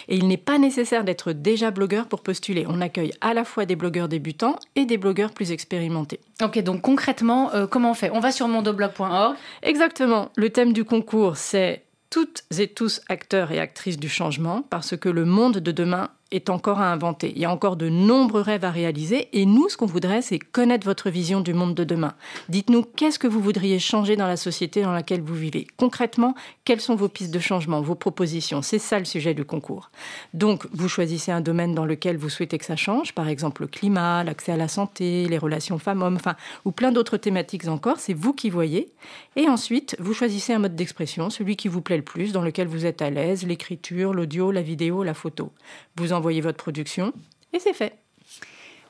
Et 0.09 0.17
il 0.17 0.27
n'est 0.27 0.37
pas 0.37 0.59
nécessaire 0.59 1.05
d'être 1.05 1.31
déjà 1.31 1.71
blogueur 1.71 2.09
pour 2.09 2.25
postuler. 2.25 2.67
On 2.69 2.81
accueille 2.81 3.13
à 3.21 3.33
la 3.33 3.45
fois 3.45 3.67
des 3.67 3.77
blogueurs 3.77 4.09
débutants 4.09 4.57
et 4.75 4.85
des 4.85 4.99
blogueurs 4.99 5.31
plus 5.31 5.53
expérimentés. 5.53 6.19
Ok, 6.43 6.59
donc 6.59 6.83
concrètement, 6.83 7.55
euh, 7.55 7.69
comment 7.69 7.93
on 7.93 7.95
fait? 7.95 8.11
On 8.11 8.19
va 8.19 8.33
sur 8.33 8.49
mondoblog.org. 8.49 9.37
Exactement. 9.63 10.33
Le 10.35 10.51
thème 10.51 10.73
du 10.73 10.83
concours, 10.83 11.37
c'est 11.37 11.85
toutes 12.11 12.43
et 12.59 12.67
tous 12.67 13.01
acteurs 13.09 13.53
et 13.53 13.61
actrices 13.61 14.01
du 14.01 14.09
changement, 14.09 14.63
parce 14.71 14.97
que 14.97 15.09
le 15.09 15.25
monde 15.25 15.59
de 15.59 15.71
demain 15.71 16.09
est 16.31 16.51
encore 16.51 16.81
à 16.81 16.91
inventer. 16.91 17.33
Il 17.35 17.41
y 17.41 17.45
a 17.45 17.51
encore 17.51 17.77
de 17.77 17.89
nombreux 17.89 18.41
rêves 18.41 18.65
à 18.65 18.71
réaliser 18.71 19.29
et 19.33 19.47
nous, 19.47 19.69
ce 19.69 19.77
qu'on 19.77 19.87
voudrait, 19.87 20.23
c'est 20.23 20.39
connaître 20.39 20.85
votre 20.85 21.09
vision 21.09 21.41
du 21.41 21.55
monde 21.55 21.75
de 21.75 21.85
demain. 21.85 22.15
Dites-nous 22.49 22.83
qu'est-ce 22.83 23.19
que 23.19 23.29
vous 23.29 23.41
voudriez 23.41 23.79
changer 23.79 24.17
dans 24.17 24.27
la 24.27 24.37
société 24.37 24.83
dans 24.83 24.93
laquelle 24.93 25.21
vous 25.21 25.35
vivez? 25.35 25.67
Concrètement, 25.77 26.35
quelles 26.65 26.81
sont 26.81 26.97
vos 26.97 27.09
pistes 27.09 27.33
de 27.33 27.39
changement, 27.39 27.81
vos 27.81 27.95
propositions? 27.95 28.63
C'est 28.63 28.79
ça 28.79 28.99
le 28.99 29.05
sujet 29.05 29.35
du 29.35 29.45
concours. 29.45 29.91
Donc, 30.35 30.67
vous 30.73 30.89
choisissez 30.89 31.31
un 31.31 31.41
domaine 31.41 31.75
dans 31.75 31.85
lequel 31.85 32.17
vous 32.17 32.29
souhaitez 32.29 32.59
que 32.59 32.65
ça 32.65 32.77
change, 32.77 33.15
par 33.15 33.29
exemple 33.29 33.63
le 33.63 33.69
climat, 33.69 34.25
l'accès 34.25 34.53
à 34.53 34.57
la 34.57 34.69
santé, 34.69 35.27
les 35.29 35.39
relations 35.39 35.79
femmes-hommes, 35.79 36.17
enfin, 36.17 36.35
ou 36.65 36.73
plein 36.73 36.93
d'autres 36.93 37.17
thématiques 37.17 37.69
encore. 37.69 37.99
C'est 37.99 38.15
vous 38.15 38.33
qui 38.33 38.51
voyez. 38.51 38.93
Et 39.37 39.49
ensuite, 39.49 39.97
vous 40.01 40.15
choisissez 40.15 40.53
un 40.53 40.59
mode 40.59 40.75
d'expression, 40.75 41.31
celui 41.31 41.57
qui 41.57 41.69
vous 41.69 41.83
plaît 41.83 41.97
le 41.97 42.03
plus, 42.03 42.33
dans 42.33 42.43
lequel 42.43 42.67
vous 42.67 42.85
êtes 42.85 43.03
à 43.03 43.11
l'aise, 43.11 43.47
l'écriture, 43.47 44.13
l'audio, 44.13 44.51
la 44.51 44.63
vidéo, 44.63 45.03
la 45.05 45.15
photo. 45.15 45.53
Vous 45.97 46.13
envoyez 46.17 46.41
votre 46.41 46.59
production 46.59 47.13
et 47.53 47.59
c'est 47.59 47.73
fait. 47.73 47.95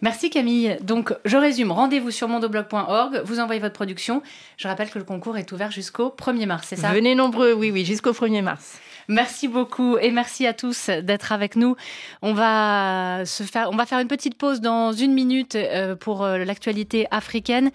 Merci 0.03 0.29
Camille. 0.29 0.77
Donc, 0.83 1.15
je 1.25 1.37
résume. 1.37 1.73
Rendez-vous 1.73 2.11
sur 2.11 2.29
mondoblog.org. 2.29 3.23
Vous 3.25 3.41
envoyez 3.41 3.61
votre 3.61 3.75
production. 3.75 4.23
Je 4.59 4.69
rappelle 4.69 4.91
que 4.91 4.99
le 4.99 5.05
concours 5.05 5.39
est 5.39 5.51
ouvert 5.53 5.71
jusqu'au 5.71 6.09
1er 6.09 6.47
mars, 6.47 6.67
c'est 6.69 6.77
ça? 6.77 6.93
Venez 6.93 7.15
nombreux, 7.15 7.53
oui, 7.53 7.71
oui, 7.71 7.85
jusqu'au 7.85 8.13
1er 8.13 8.43
mars. 8.43 8.79
Merci 9.09 9.47
beaucoup 9.47 9.97
et 9.99 10.11
merci 10.11 10.47
à 10.47 10.53
tous 10.53 10.91
d'être 10.91 11.31
avec 11.31 11.55
nous. 11.55 11.77
On 12.23 12.35
va, 12.35 13.25
se 13.25 13.45
faire, 13.45 13.71
on 13.71 13.77
va 13.77 13.87
faire 13.87 14.01
une 14.01 14.09
petite 14.09 14.37
pause 14.37 14.61
dans 14.61 14.93
une 14.93 15.15
minute 15.15 15.55
euh, 15.55 15.95
pour 15.95 16.25
euh, 16.25 16.39
l'actualité 16.39 17.07
africaine. 17.13 17.71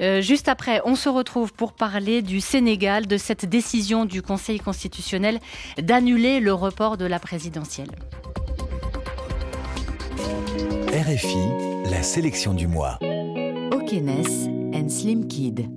Euh, 0.00 0.20
juste 0.20 0.48
après, 0.48 0.82
on 0.84 0.94
se 0.94 1.08
retrouve 1.08 1.54
pour 1.54 1.72
parler 1.72 2.20
du 2.20 2.40
Sénégal, 2.40 3.06
de 3.06 3.16
cette 3.16 3.46
décision 3.46 4.04
du 4.04 4.20
Conseil 4.20 4.60
constitutionnel 4.60 5.40
d'annuler 5.78 6.40
le 6.40 6.52
report 6.52 6.98
de 6.98 7.06
la 7.06 7.18
présidentielle. 7.18 7.90
RFI, 10.92 11.90
la 11.90 12.02
sélection 12.02 12.54
du 12.54 12.66
mois. 12.66 12.98
Okeness 13.72 14.46
and 14.74 14.88
Slim 14.90 15.28
Kid. 15.28 15.68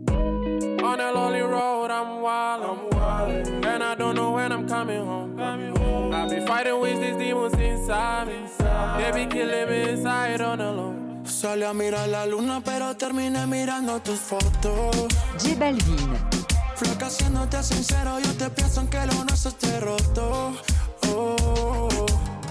On 0.81 0.99
a 0.99 1.11
lonely 1.13 1.41
road, 1.41 1.91
I'm 1.91 2.21
wild, 2.21 2.63
I'm 2.63 2.89
wild. 2.91 3.47
And 3.65 3.83
I 3.83 3.95
don't 3.95 4.15
know 4.15 4.31
when 4.31 4.51
I'm 4.51 4.67
coming 4.67 5.05
home. 5.05 5.39
I've 5.39 6.29
been 6.29 6.45
fighting 6.47 6.79
with 6.79 6.99
these 6.99 7.17
demons 7.17 7.53
inside 7.53 8.27
me. 8.27 8.49
They 8.97 9.11
be 9.11 9.25
killing 9.27 9.69
me 9.69 9.89
inside 9.91 10.41
on 10.41 10.59
low. 10.59 10.93
Salí 11.25 11.63
a 11.63 11.73
mirar 11.73 12.07
la 12.09 12.25
luna, 12.25 12.61
pero 12.63 12.95
terminé 12.95 13.45
mirando 13.45 13.99
tus 14.01 14.19
fotos. 14.19 15.07
J 15.37 15.55
Balvin. 15.59 16.17
Flaca, 16.75 17.09
siéndote 17.09 17.61
sincero, 17.61 18.19
yo 18.19 18.33
te 18.33 18.49
pienso 18.49 18.81
en 18.81 18.87
que 18.87 19.05
lo 19.05 19.23
nuestro 19.25 19.51
esté 19.51 19.79
roto. 19.79 20.53
Oh, 21.09 21.87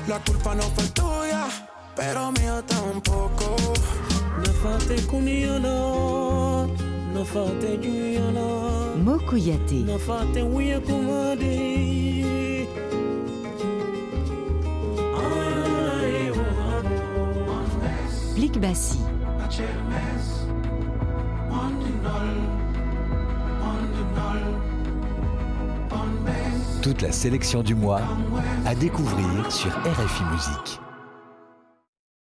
la 0.06 0.18
culpa 0.20 0.54
no 0.54 0.62
fue 0.62 0.84
tuya. 0.88 1.46
Pero 1.98 2.30
mío 2.30 2.62
tampoco. 2.64 3.56
No 4.38 4.52
fate 4.62 5.02
kuniana, 5.08 6.66
no 7.12 7.24
fate 7.24 7.76
juyana. 7.82 8.94
Mokuyate. 9.04 9.84
Fate 18.36 18.58
Bassi. 18.60 18.98
Toute 26.80 27.02
la 27.02 27.12
sélection 27.12 27.62
du 27.62 27.74
mois 27.74 28.00
à 28.64 28.74
découvrir 28.74 29.50
sur 29.50 29.70
RFI 29.70 30.22
Musique. 30.32 30.80